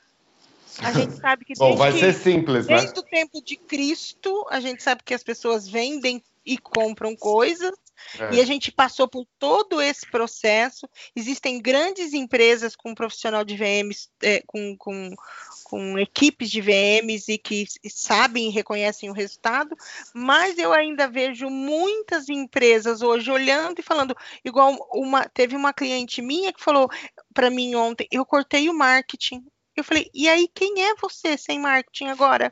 [0.79, 2.77] A gente sabe que Bom, vai ser simples, né?
[2.77, 2.99] desde né?
[2.99, 7.73] o tempo de Cristo, a gente sabe que as pessoas vendem e compram coisas
[8.19, 8.35] É.
[8.35, 10.87] E a gente passou por todo esse processo.
[11.15, 15.15] Existem grandes empresas com profissional de VMs, é, com, com,
[15.63, 19.75] com equipes de VMs e que sabem e reconhecem o resultado,
[20.13, 26.21] mas eu ainda vejo muitas empresas hoje olhando e falando, igual uma, teve uma cliente
[26.21, 26.89] minha que falou
[27.33, 29.45] para mim ontem, eu cortei o marketing.
[29.75, 32.51] Eu falei, e aí quem é você sem marketing agora?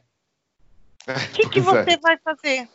[1.08, 1.98] O que, que você é.
[1.98, 2.68] vai fazer?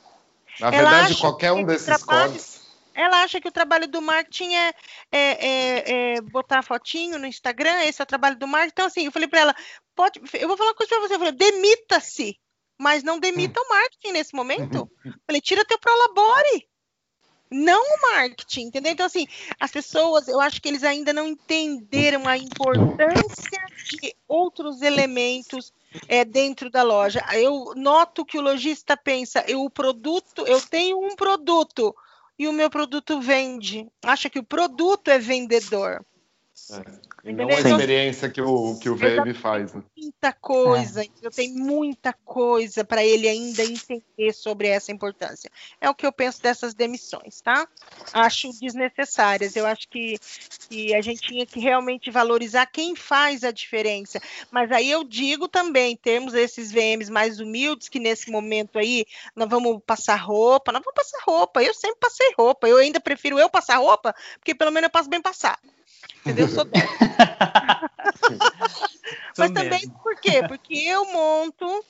[0.58, 2.59] Na verdade, qualquer um desses trabalho, cortes.
[3.00, 4.74] Ela acha que o trabalho do marketing é,
[5.10, 8.72] é, é, é, botar fotinho no Instagram, esse é o trabalho do marketing.
[8.72, 9.56] Então, assim, eu falei para ela,
[9.94, 12.38] pode, eu vou falar uma coisa para você, eu falei, demita-se,
[12.78, 13.64] mas não demita hum.
[13.64, 14.90] o marketing nesse momento.
[15.04, 16.68] Eu falei, tira teu prolabore
[17.50, 18.92] não o marketing, entendeu?
[18.92, 19.26] Então, assim,
[19.58, 25.72] as pessoas, eu acho que eles ainda não entenderam a importância de outros elementos
[26.06, 27.20] é, dentro da loja.
[27.32, 31.94] Eu noto que o lojista pensa, eu o produto, eu tenho um produto
[32.40, 33.86] e o meu produto vende.
[34.02, 36.02] Acha que o produto é vendedor.
[37.24, 37.32] É.
[37.32, 39.72] não a experiência que o, que o VM faz.
[39.72, 39.82] Né?
[39.96, 41.08] Muita coisa, é.
[41.22, 45.50] eu tenho muita coisa para ele ainda entender sobre essa importância.
[45.80, 47.66] É o que eu penso dessas demissões, tá?
[48.12, 49.56] Acho desnecessárias.
[49.56, 50.18] Eu acho que,
[50.68, 54.20] que a gente tinha que realmente valorizar quem faz a diferença.
[54.50, 59.04] Mas aí eu digo também, temos esses VMs mais humildes que nesse momento aí
[59.34, 61.62] nós vamos passar roupa, nós vamos passar roupa.
[61.62, 62.68] Eu sempre passei roupa.
[62.68, 65.60] Eu ainda prefiro eu passar roupa, porque pelo menos eu passo bem passado.
[66.20, 66.48] Entendeu?
[66.50, 66.64] Sou
[69.38, 70.42] Mas também por quê?
[70.46, 71.84] Porque eu monto.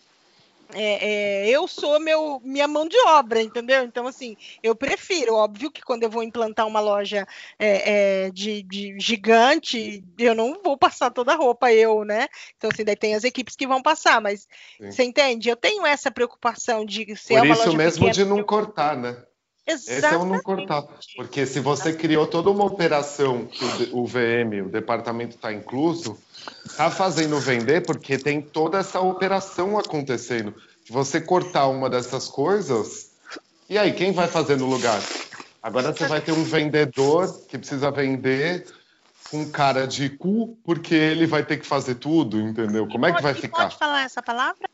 [0.72, 3.82] É, é, eu sou meu, minha mão de obra, entendeu?
[3.82, 7.26] Então, assim, eu prefiro, óbvio que quando eu vou implantar uma loja
[7.58, 12.28] é, é de, de, gigante, eu não vou passar toda a roupa, eu, né?
[12.56, 14.46] Então, assim, daí tem as equipes que vão passar, mas
[14.80, 14.92] Sim.
[14.92, 15.48] você entende?
[15.48, 18.96] Eu tenho essa preocupação de ser Por uma loja isso mesmo pequena, de não cortar,
[18.96, 19.20] né?
[19.72, 19.98] Exatamente.
[19.98, 20.84] Esse é o não cortar.
[21.16, 26.18] Porque se você criou toda uma operação que o, VM, o departamento está incluso,
[26.64, 30.54] está fazendo vender porque tem toda essa operação acontecendo.
[30.84, 33.10] Se você cortar uma dessas coisas,
[33.68, 35.00] e aí, quem vai fazer no lugar?
[35.62, 38.66] Agora você vai ter um vendedor que precisa vender
[39.30, 42.88] com cara de cu, porque ele vai ter que fazer tudo, entendeu?
[42.88, 43.64] Como é que vai ficar?
[43.64, 44.68] Pode falar essa palavra?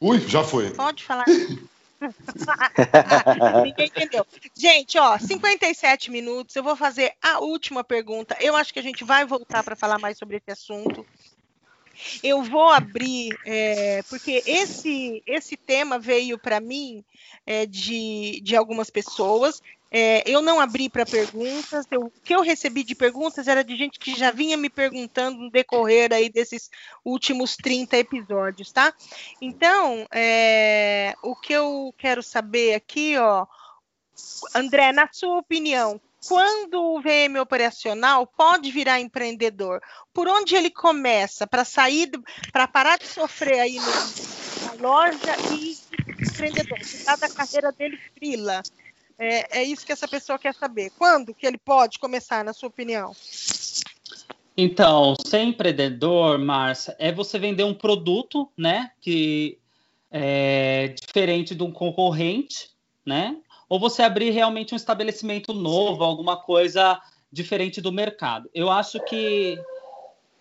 [0.00, 0.70] Ui, já foi.
[0.70, 1.26] Pode falar.
[3.64, 4.26] Ninguém entendeu.
[4.54, 6.54] Gente, ó, 57 minutos.
[6.54, 8.36] Eu vou fazer a última pergunta.
[8.40, 11.04] Eu acho que a gente vai voltar para falar mais sobre esse assunto.
[12.22, 17.04] Eu vou abrir, é, porque esse, esse tema veio para mim
[17.44, 19.60] é, de, de algumas pessoas.
[19.90, 21.86] É, eu não abri para perguntas.
[21.90, 25.38] Eu, o que eu recebi de perguntas era de gente que já vinha me perguntando
[25.38, 26.70] no decorrer aí desses
[27.04, 28.92] últimos 30 episódios, tá?
[29.40, 33.46] Então, é, o que eu quero saber aqui, ó,
[34.54, 39.80] André, na sua opinião, quando o VM operacional pode virar empreendedor?
[40.12, 42.10] Por onde ele começa para sair,
[42.52, 43.86] para parar de sofrer aí no,
[44.66, 45.78] na loja e
[46.20, 48.62] empreendedor, tirar da carreira dele frila?
[49.18, 50.90] É, é isso que essa pessoa quer saber.
[50.96, 53.14] Quando que ele pode começar, na sua opinião?
[54.56, 59.58] Então, ser empreendedor, Márcia, é você vender um produto, né, que
[60.10, 62.70] é diferente de um concorrente,
[63.04, 63.36] né?
[63.68, 67.00] Ou você abrir realmente um estabelecimento novo, alguma coisa
[67.30, 68.48] diferente do mercado.
[68.54, 69.58] Eu acho que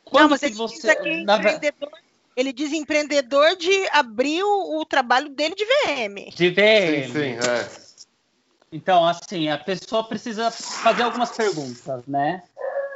[0.05, 1.37] quando Não, você, você na...
[1.37, 1.91] empreendedor,
[2.35, 6.31] ele diz empreendedor de abrir o, o, trabalho dele de VM.
[6.33, 7.07] De VM.
[7.07, 7.86] Sim, sim, é.
[8.71, 12.43] Então, assim, a pessoa precisa fazer algumas perguntas, né?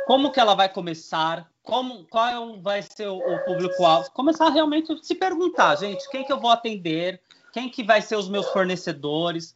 [0.06, 1.50] Como que ela vai começar?
[1.64, 4.12] Como, qual vai ser o, o público-alvo?
[4.12, 7.22] Começar realmente a se perguntar, gente, quem que eu vou atender?
[7.54, 9.56] Quem que vai ser os meus fornecedores?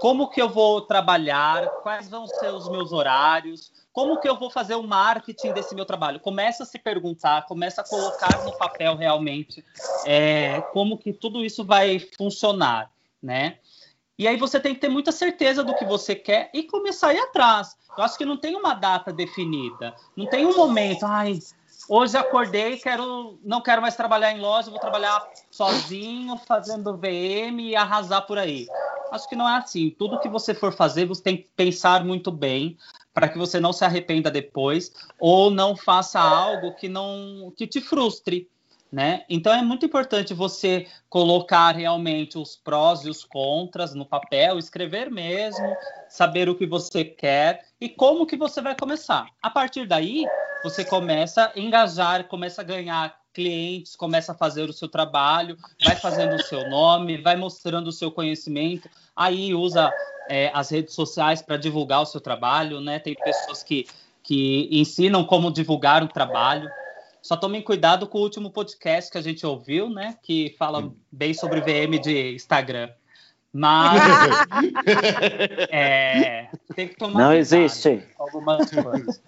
[0.00, 1.68] Como que eu vou trabalhar?
[1.82, 3.72] Quais vão ser os meus horários?
[3.92, 6.18] Como que eu vou fazer o marketing desse meu trabalho?
[6.18, 9.64] Começa a se perguntar, começa a colocar no papel realmente
[10.04, 12.90] é, como que tudo isso vai funcionar,
[13.22, 13.58] né?
[14.18, 17.14] E aí você tem que ter muita certeza do que você quer e começar a
[17.14, 17.76] ir atrás.
[17.96, 19.94] Eu acho que não tem uma data definida.
[20.16, 21.38] Não tem um momento, ai,
[21.88, 27.76] hoje acordei, quero, não quero mais trabalhar em loja, vou trabalhar sozinho, fazendo VM e
[27.76, 28.66] arrasar por aí.
[29.10, 29.90] Acho que não é assim.
[29.90, 32.78] Tudo que você for fazer, você tem que pensar muito bem
[33.12, 37.80] para que você não se arrependa depois ou não faça algo que não que te
[37.80, 38.48] frustre
[38.92, 39.24] né?
[39.28, 45.10] Então é muito importante você colocar realmente os prós e os contras no papel, escrever
[45.10, 45.74] mesmo,
[46.10, 49.26] saber o que você quer e como que você vai começar.
[49.42, 50.26] A partir daí,
[50.62, 55.96] você começa a engajar, começa a ganhar clientes, começa a fazer o seu trabalho, vai
[55.96, 59.90] fazendo o seu nome, vai mostrando o seu conhecimento, aí usa
[60.28, 62.98] é, as redes sociais para divulgar o seu trabalho, né?
[62.98, 63.86] Tem pessoas que,
[64.22, 66.70] que ensinam como divulgar o trabalho.
[67.22, 70.18] Só tomem cuidado com o último podcast que a gente ouviu, né?
[70.22, 72.90] Que fala bem sobre VM de Instagram.
[73.52, 74.02] Mas
[75.70, 78.02] é, tem que tomar Não cuidado existe.
[78.18, 79.22] algumas coisas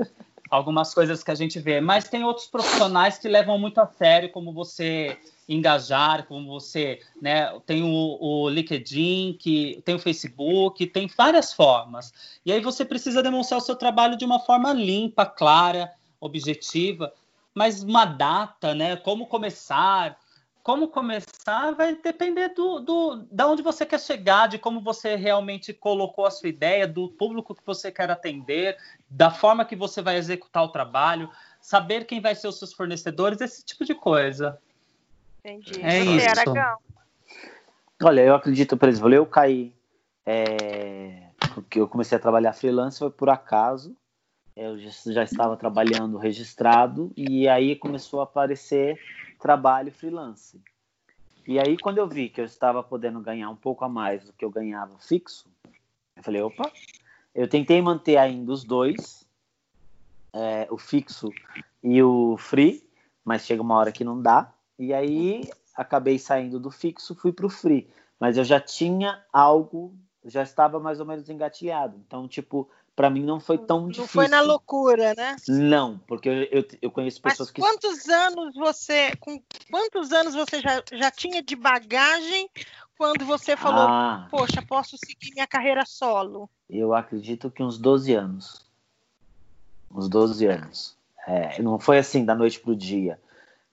[0.51, 1.81] algumas coisas que a gente vê.
[1.81, 5.19] Mas tem outros profissionais que levam muito a sério, como você
[5.49, 12.13] engajar, como você, né, tem o, o LinkedIn, que tem o Facebook, tem várias formas.
[12.47, 17.13] E aí você precisa demonstrar o seu trabalho de uma forma limpa, clara, objetiva,
[17.55, 20.19] mas uma data, né, como começar,
[20.63, 25.73] como começar vai depender do, do da onde você quer chegar, de como você realmente
[25.73, 28.77] colocou a sua ideia, do público que você quer atender,
[29.09, 31.31] da forma que você vai executar o trabalho,
[31.61, 34.59] saber quem vai ser os seus fornecedores, esse tipo de coisa.
[35.45, 35.81] Entendi.
[35.83, 36.41] É você, isso.
[36.41, 36.79] Aragão.
[38.03, 39.75] Olha, eu acredito, por exemplo, eu caí,
[40.27, 43.95] é, porque eu comecei a trabalhar freelance foi por acaso.
[44.57, 48.99] Eu já estava trabalhando registrado e aí começou a aparecer
[49.41, 50.61] trabalho freelance.
[51.47, 54.33] E aí, quando eu vi que eu estava podendo ganhar um pouco a mais do
[54.33, 55.47] que eu ganhava fixo,
[56.17, 56.71] eu falei, opa,
[57.35, 59.29] eu tentei manter ainda os dois,
[60.33, 61.31] é, o fixo
[61.83, 62.89] e o free,
[63.25, 64.53] mas chega uma hora que não dá.
[64.79, 67.91] E aí, acabei saindo do fixo, fui para o free.
[68.19, 69.95] Mas eu já tinha algo,
[70.25, 72.01] já estava mais ou menos engatilhado.
[72.07, 74.03] Então, tipo, para mim não foi tão não difícil.
[74.03, 75.37] Não foi na loucura, né?
[75.49, 77.61] Não, porque eu, eu, eu conheço pessoas Mas que.
[77.61, 79.15] Quantos anos você.
[79.17, 79.41] Com
[79.71, 82.49] quantos anos você já, já tinha de bagagem
[82.97, 86.49] quando você falou, ah, poxa, posso seguir minha carreira solo?
[86.71, 88.65] Eu acredito que uns 12 anos.
[89.91, 90.97] Uns 12 anos.
[91.27, 93.19] É, não foi assim da noite pro dia.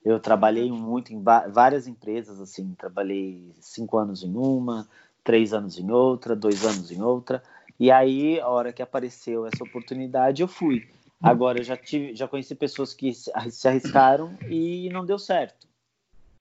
[0.04, 4.88] Eu trabalhei muito em várias empresas, assim, trabalhei cinco anos em uma,
[5.22, 7.42] três anos em outra, dois anos em outra.
[7.82, 10.88] E aí, a hora que apareceu essa oportunidade, eu fui.
[11.20, 13.28] Agora, eu já, tive, já conheci pessoas que se
[13.66, 15.66] arriscaram e não deu certo.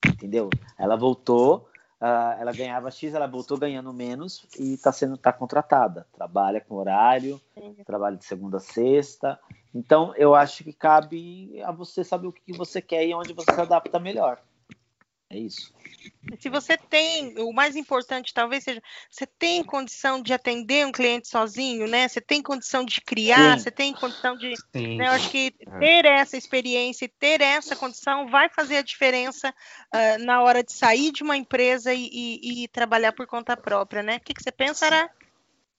[0.05, 0.51] Entendeu?
[0.77, 1.67] Ela voltou,
[1.99, 6.05] uh, ela ganhava X, ela voltou ganhando menos e está sendo tá contratada.
[6.13, 7.41] Trabalha com horário,
[7.87, 9.39] trabalha de segunda a sexta.
[9.73, 13.51] Então, eu acho que cabe a você saber o que você quer e onde você
[13.51, 14.39] se adapta melhor.
[15.31, 15.73] É isso.
[16.39, 21.29] Se você tem, o mais importante talvez seja, você tem condição de atender um cliente
[21.29, 22.07] sozinho, né?
[22.07, 23.63] Você tem condição de criar, Sim.
[23.63, 24.53] você tem condição de.
[24.73, 25.07] Né?
[25.07, 25.79] Eu acho que é.
[25.79, 30.73] ter essa experiência e ter essa condição vai fazer a diferença uh, na hora de
[30.73, 34.17] sair de uma empresa e, e, e trabalhar por conta própria, né?
[34.17, 35.09] O que, que você pensa, Ara?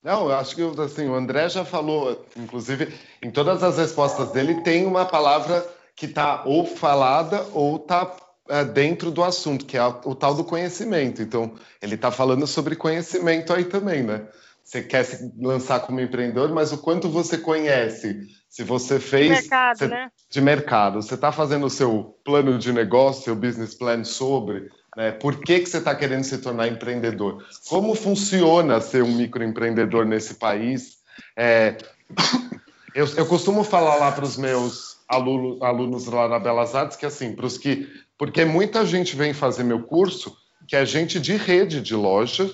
[0.02, 2.92] Não, eu acho que assim, o André já falou, inclusive,
[3.22, 8.16] em todas as respostas dele, tem uma palavra que está ou falada ou está
[8.52, 11.22] é, dentro do assunto, que é o tal do conhecimento.
[11.22, 14.26] Então, ele está falando sobre conhecimento aí também, né?
[14.62, 18.14] Você quer se lançar como empreendedor, mas o quanto você conhece,
[18.50, 20.10] se você fez de mercado, você, né?
[20.30, 25.12] de mercado, você está fazendo o seu plano de negócio, seu business plan sobre, né?
[25.12, 27.42] Por que, que você está querendo se tornar empreendedor?
[27.70, 30.98] Como funciona ser um microempreendedor nesse país?
[31.34, 31.78] É,
[32.94, 37.06] eu, eu costumo falar lá para os meus alunos, alunos lá na Belas Artes que
[37.06, 37.88] assim, para os que
[38.22, 40.36] porque muita gente vem fazer meu curso
[40.68, 42.48] que é gente de rede de loja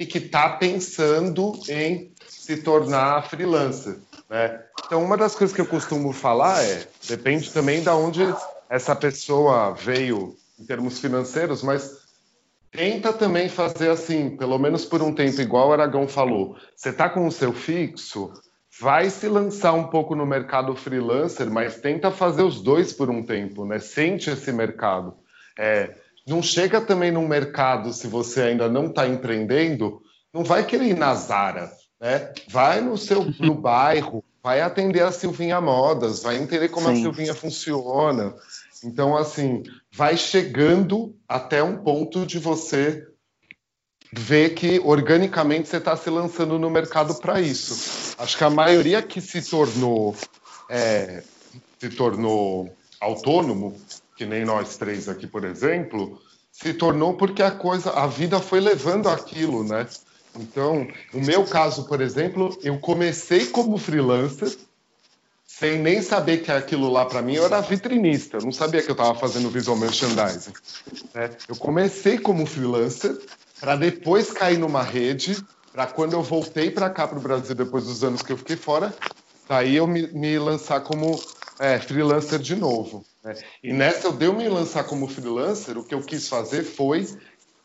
[0.00, 3.98] e que está pensando em se tornar freelancer.
[4.30, 4.58] Né?
[4.86, 8.22] Então, uma das coisas que eu costumo falar é, depende também de onde
[8.70, 11.98] essa pessoa veio em termos financeiros, mas
[12.70, 16.56] tenta também fazer assim, pelo menos por um tempo, igual o Aragão falou.
[16.74, 18.32] Você está com o seu fixo,
[18.80, 23.22] vai se lançar um pouco no mercado freelancer, mas tenta fazer os dois por um
[23.22, 23.78] tempo, né?
[23.78, 25.14] Sente esse mercado.
[25.58, 25.94] É,
[26.26, 30.00] não chega também num mercado, se você ainda não está empreendendo,
[30.32, 31.70] não vai querer ir na Zara,
[32.00, 32.32] né?
[32.48, 36.92] Vai no seu no bairro, vai atender a Silvinha Modas, vai entender como Sim.
[36.92, 38.34] a Silvinha funciona.
[38.84, 39.62] Então, assim,
[39.92, 43.06] vai chegando até um ponto de você
[44.12, 48.14] ver que organicamente você está se lançando no mercado para isso.
[48.18, 50.14] Acho que a maioria que se tornou
[50.68, 51.22] é,
[51.78, 53.76] se tornou autônomo,
[54.16, 56.20] que nem nós três aqui, por exemplo,
[56.52, 59.86] se tornou porque a coisa, a vida foi levando aquilo, né?
[60.38, 64.56] Então, no meu caso, por exemplo, eu comecei como freelancer,
[65.44, 68.90] sem nem saber que aquilo lá para mim eu era vitrinista, eu não sabia que
[68.90, 70.52] eu estava fazendo visual merchandising.
[71.14, 71.30] Né?
[71.48, 73.18] Eu comecei como freelancer,
[73.62, 75.40] para depois cair numa rede,
[75.72, 78.56] para quando eu voltei para cá para o Brasil depois dos anos que eu fiquei
[78.56, 78.92] fora,
[79.48, 81.16] daí eu me, me lançar como
[81.60, 83.04] é, freelancer de novo.
[83.24, 83.34] É.
[83.62, 87.06] E nessa eu dei me lançar como freelancer, o que eu quis fazer foi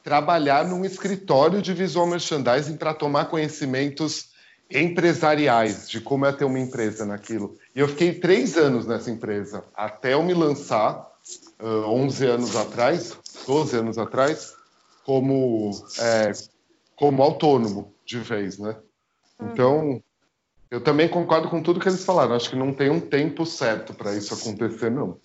[0.04, 4.30] trabalhar num escritório de visual merchandising para tomar conhecimentos
[4.70, 7.58] empresariais de como é ter uma empresa naquilo.
[7.76, 11.08] E eu fiquei três anos nessa empresa, até eu me lançar,
[11.60, 13.18] uh, 11 anos atrás,
[13.48, 14.57] 12 anos atrás,
[15.08, 16.34] como, é,
[16.98, 18.76] como autônomo de vez, né?
[19.40, 19.48] Uhum.
[19.54, 20.04] Então,
[20.70, 22.36] eu também concordo com tudo que eles falaram.
[22.36, 25.18] Acho que não tem um tempo certo para isso acontecer, não.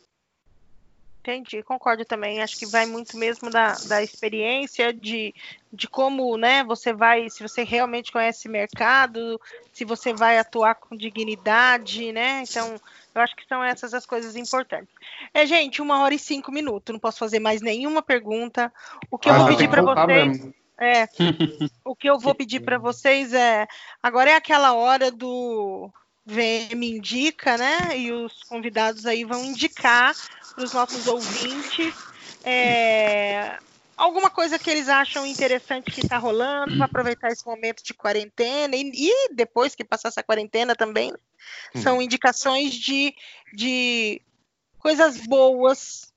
[1.18, 2.40] Entendi, concordo também.
[2.40, 5.34] Acho que vai muito mesmo da, da experiência, de,
[5.72, 9.40] de como né, você vai, se você realmente conhece mercado,
[9.72, 12.44] se você vai atuar com dignidade, né?
[12.48, 12.76] Então,
[13.14, 14.94] eu acho que são essas as coisas importantes.
[15.34, 18.72] É, gente, uma hora e cinco minutos, não posso fazer mais nenhuma pergunta.
[19.10, 20.38] O que ah, eu vou pedir para vocês.
[20.38, 20.54] Mesmo.
[20.80, 21.06] É,
[21.84, 23.66] o que eu vou pedir para vocês é.
[24.02, 25.90] Agora é aquela hora do
[26.24, 27.98] VM Indica, né?
[27.98, 30.14] E os convidados aí vão indicar
[30.54, 31.94] para os nossos ouvintes
[32.44, 33.58] é,
[34.02, 38.74] alguma coisa que eles acham interessante que está rolando, para aproveitar esse momento de quarentena
[38.74, 41.18] e, e, depois que passar essa quarentena também, né?
[41.80, 42.02] são hum.
[42.02, 43.14] indicações de,
[43.54, 44.20] de
[44.78, 46.12] coisas boas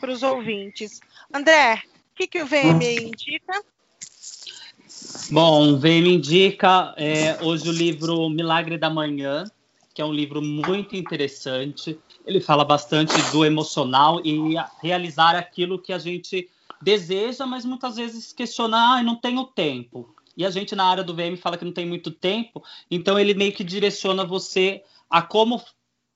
[0.00, 1.00] para os ouvintes.
[1.34, 3.60] André, o que, que o VM indica?
[5.30, 9.44] Bom, o VM indica é, hoje o livro Milagre da Manhã,
[9.92, 11.98] que é um livro muito interessante.
[12.24, 14.38] Ele fala bastante do emocional e
[14.80, 16.48] realizar aquilo que a gente
[16.80, 20.14] deseja, mas muitas vezes questionar, ah, não tenho tempo.
[20.36, 23.34] E a gente na área do VM fala que não tem muito tempo, então ele
[23.34, 25.62] meio que direciona você a como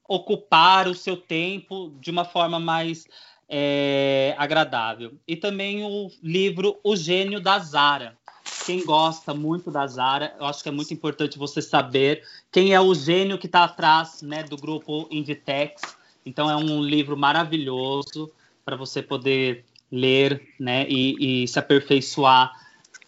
[0.07, 3.07] ocupar o seu tempo de uma forma mais
[3.49, 5.15] é, agradável.
[5.27, 8.19] E também o livro O Gênio da Zara,
[8.67, 12.81] quem gosta muito da Zara, eu acho que é muito importante você saber quem é
[12.81, 15.97] o gênio que está atrás né, do grupo Inditex.
[16.25, 18.31] Então é um livro maravilhoso
[18.65, 22.53] para você poder ler né, e, e se aperfeiçoar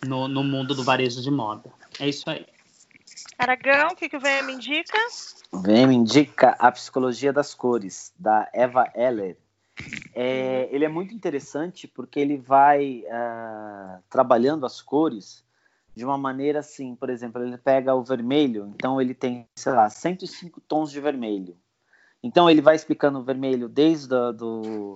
[0.07, 1.72] no, no, mundo do varejo de moda.
[1.99, 2.47] É isso aí.
[3.39, 4.99] Aragão, o que, que o VM indica?
[5.53, 9.37] O VM indica A Psicologia das Cores, da Eva Heller.
[10.14, 15.45] É, ele é muito interessante porque ele vai uh, trabalhando as cores
[15.95, 19.89] de uma maneira assim, por exemplo, ele pega o vermelho, então ele tem, sei lá,
[19.91, 21.57] 105 tons de vermelho.
[22.23, 24.95] Então ele vai explicando o vermelho desde a, do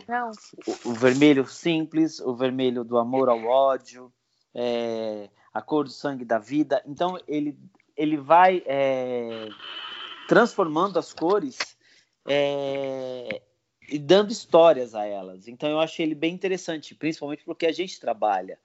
[0.67, 4.13] o, o, vermelho simples, o vermelho do amor ao ódio,
[4.55, 6.83] é, a cor do sangue da vida.
[6.87, 7.59] Então ele
[7.97, 9.49] ele vai é,
[10.29, 11.59] transformando as cores
[12.29, 13.41] é,
[13.89, 15.49] e dando histórias a elas.
[15.49, 18.59] Então eu achei ele bem interessante, principalmente porque a gente trabalha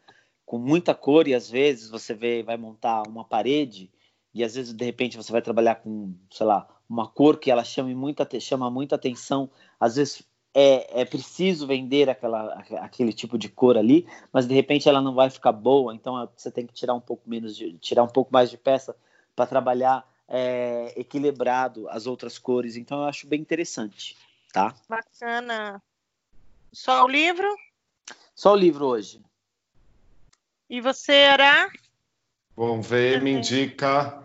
[0.46, 3.90] com muita cor e às vezes você vê, vai montar uma parede
[4.34, 7.64] e às vezes de repente você vai trabalhar com, sei lá, uma cor que ela
[7.64, 9.50] chama muita, chama muita atenção.
[9.80, 10.24] Às vezes
[10.54, 15.14] é, é preciso vender aquela, aquele tipo de cor ali, mas de repente ela não
[15.14, 18.34] vai ficar boa, então você tem que tirar um pouco menos de, tirar um pouco
[18.34, 18.96] mais de peça
[19.36, 22.76] para trabalhar é, equilibrado as outras cores.
[22.76, 24.18] Então eu acho bem interessante
[24.52, 24.76] tá?
[24.88, 25.82] Bacana.
[26.72, 27.48] Só o livro?
[28.36, 29.22] Só o livro hoje.
[30.70, 31.70] E você, Ará?
[32.56, 34.24] Bom, VM me indica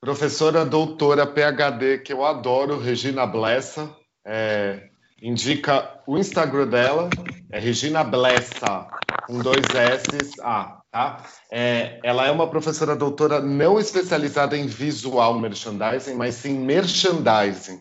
[0.00, 3.94] professora doutora PhD, que eu adoro, Regina Blessa.
[4.24, 4.88] É,
[5.22, 7.10] indica o Instagram dela,
[7.50, 8.86] é Regina Blessa,
[9.26, 11.24] com dois S, A, tá?
[11.50, 17.80] É, ela é uma professora doutora não especializada em visual merchandising, mas sim merchandising.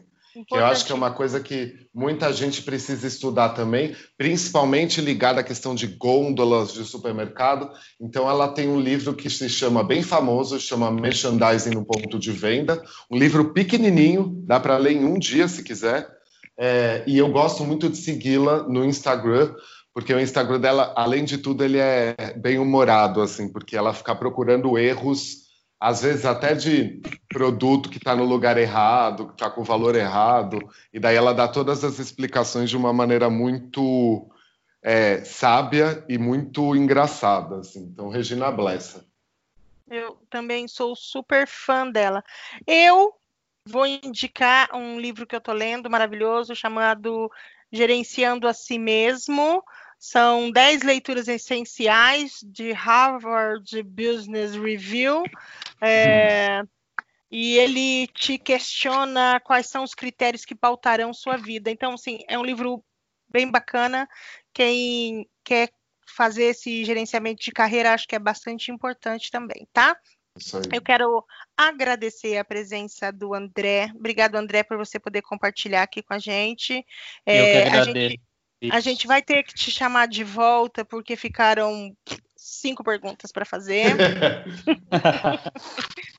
[0.51, 5.43] Eu acho que é uma coisa que muita gente precisa estudar também, principalmente ligada à
[5.43, 7.69] questão de gôndolas de supermercado.
[7.99, 12.31] Então, ela tem um livro que se chama, bem famoso, chama Merchandising no Ponto de
[12.31, 12.83] Venda.
[13.09, 16.07] Um livro pequenininho, dá para ler em um dia, se quiser.
[16.57, 19.53] É, e eu gosto muito de segui-la no Instagram,
[19.93, 24.13] porque o Instagram dela, além de tudo, ele é bem humorado, assim, porque ela fica
[24.13, 25.44] procurando erros
[25.85, 26.99] às vezes até de
[27.29, 30.57] produto que está no lugar errado, que está com o valor errado,
[30.91, 34.27] e daí ela dá todas as explicações de uma maneira muito
[34.81, 37.59] é, sábia e muito engraçada.
[37.59, 37.83] Assim.
[37.83, 39.05] Então, Regina Blessa.
[39.87, 42.23] Eu também sou super fã dela.
[42.65, 43.13] Eu
[43.67, 47.31] vou indicar um livro que eu estou lendo maravilhoso chamado
[47.71, 49.63] Gerenciando a Si Mesmo,
[50.05, 55.23] são 10 leituras essenciais de Harvard Business Review.
[55.81, 56.67] É, hum.
[57.31, 61.71] E ele te questiona quais são os critérios que pautarão sua vida.
[61.71, 62.85] Então, assim, é um livro
[63.27, 64.07] bem bacana.
[64.53, 65.71] Quem quer
[66.07, 69.97] fazer esse gerenciamento de carreira, acho que é bastante importante também, tá?
[70.71, 71.25] Eu quero
[71.57, 73.91] agradecer a presença do André.
[73.95, 76.85] Obrigado, André, por você poder compartilhar aqui com a gente.
[77.25, 78.34] É, Eu que agradeço.
[78.71, 81.95] A gente, a gente vai ter que te chamar de volta, porque ficaram
[82.35, 83.95] cinco perguntas para fazer.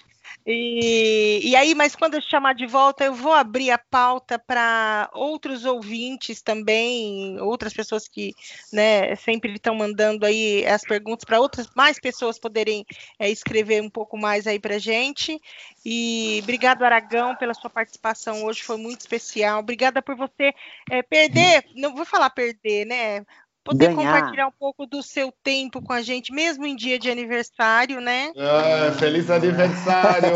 [0.48, 5.10] E, e, aí, mas quando eu chamar de volta, eu vou abrir a pauta para
[5.12, 8.32] outros ouvintes também, outras pessoas que
[8.72, 12.86] né, sempre estão mandando aí as perguntas para outras mais pessoas poderem
[13.18, 15.36] é, escrever um pouco mais aí para gente.
[15.84, 19.58] E obrigado, Aragão, pela sua participação hoje, foi muito especial.
[19.58, 20.54] Obrigada por você
[20.88, 23.24] é, perder, não vou falar perder, né?
[23.66, 24.14] Poder Ganhar.
[24.14, 28.32] compartilhar um pouco do seu tempo com a gente, mesmo em dia de aniversário, né?
[28.36, 30.30] Ah, feliz aniversário!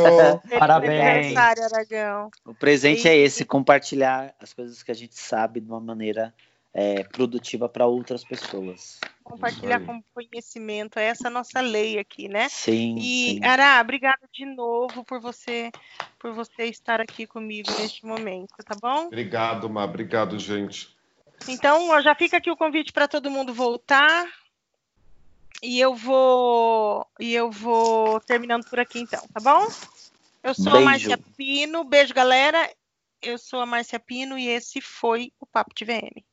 [0.58, 0.90] Parabéns!
[0.90, 2.30] Feliz aniversário, Aragão.
[2.44, 3.08] O presente e...
[3.08, 6.34] é esse, compartilhar as coisas que a gente sabe de uma maneira
[6.74, 8.98] é, produtiva para outras pessoas.
[9.22, 12.48] Compartilhar com conhecimento, é essa nossa lei aqui, né?
[12.48, 12.96] Sim.
[12.98, 13.44] E sim.
[13.44, 15.70] Ara, obrigada de novo por você
[16.18, 19.06] por você estar aqui comigo neste momento, tá bom?
[19.06, 20.99] Obrigado, Má, obrigado, gente.
[21.48, 24.26] Então, já fica aqui o convite para todo mundo voltar.
[25.62, 29.66] E eu vou e eu vou terminando por aqui então, tá bom?
[30.42, 30.78] Eu sou Beijo.
[30.78, 31.84] a Márcia Pino.
[31.84, 32.70] Beijo, galera.
[33.20, 36.24] Eu sou a Márcia Pino e esse foi o Papo de VM.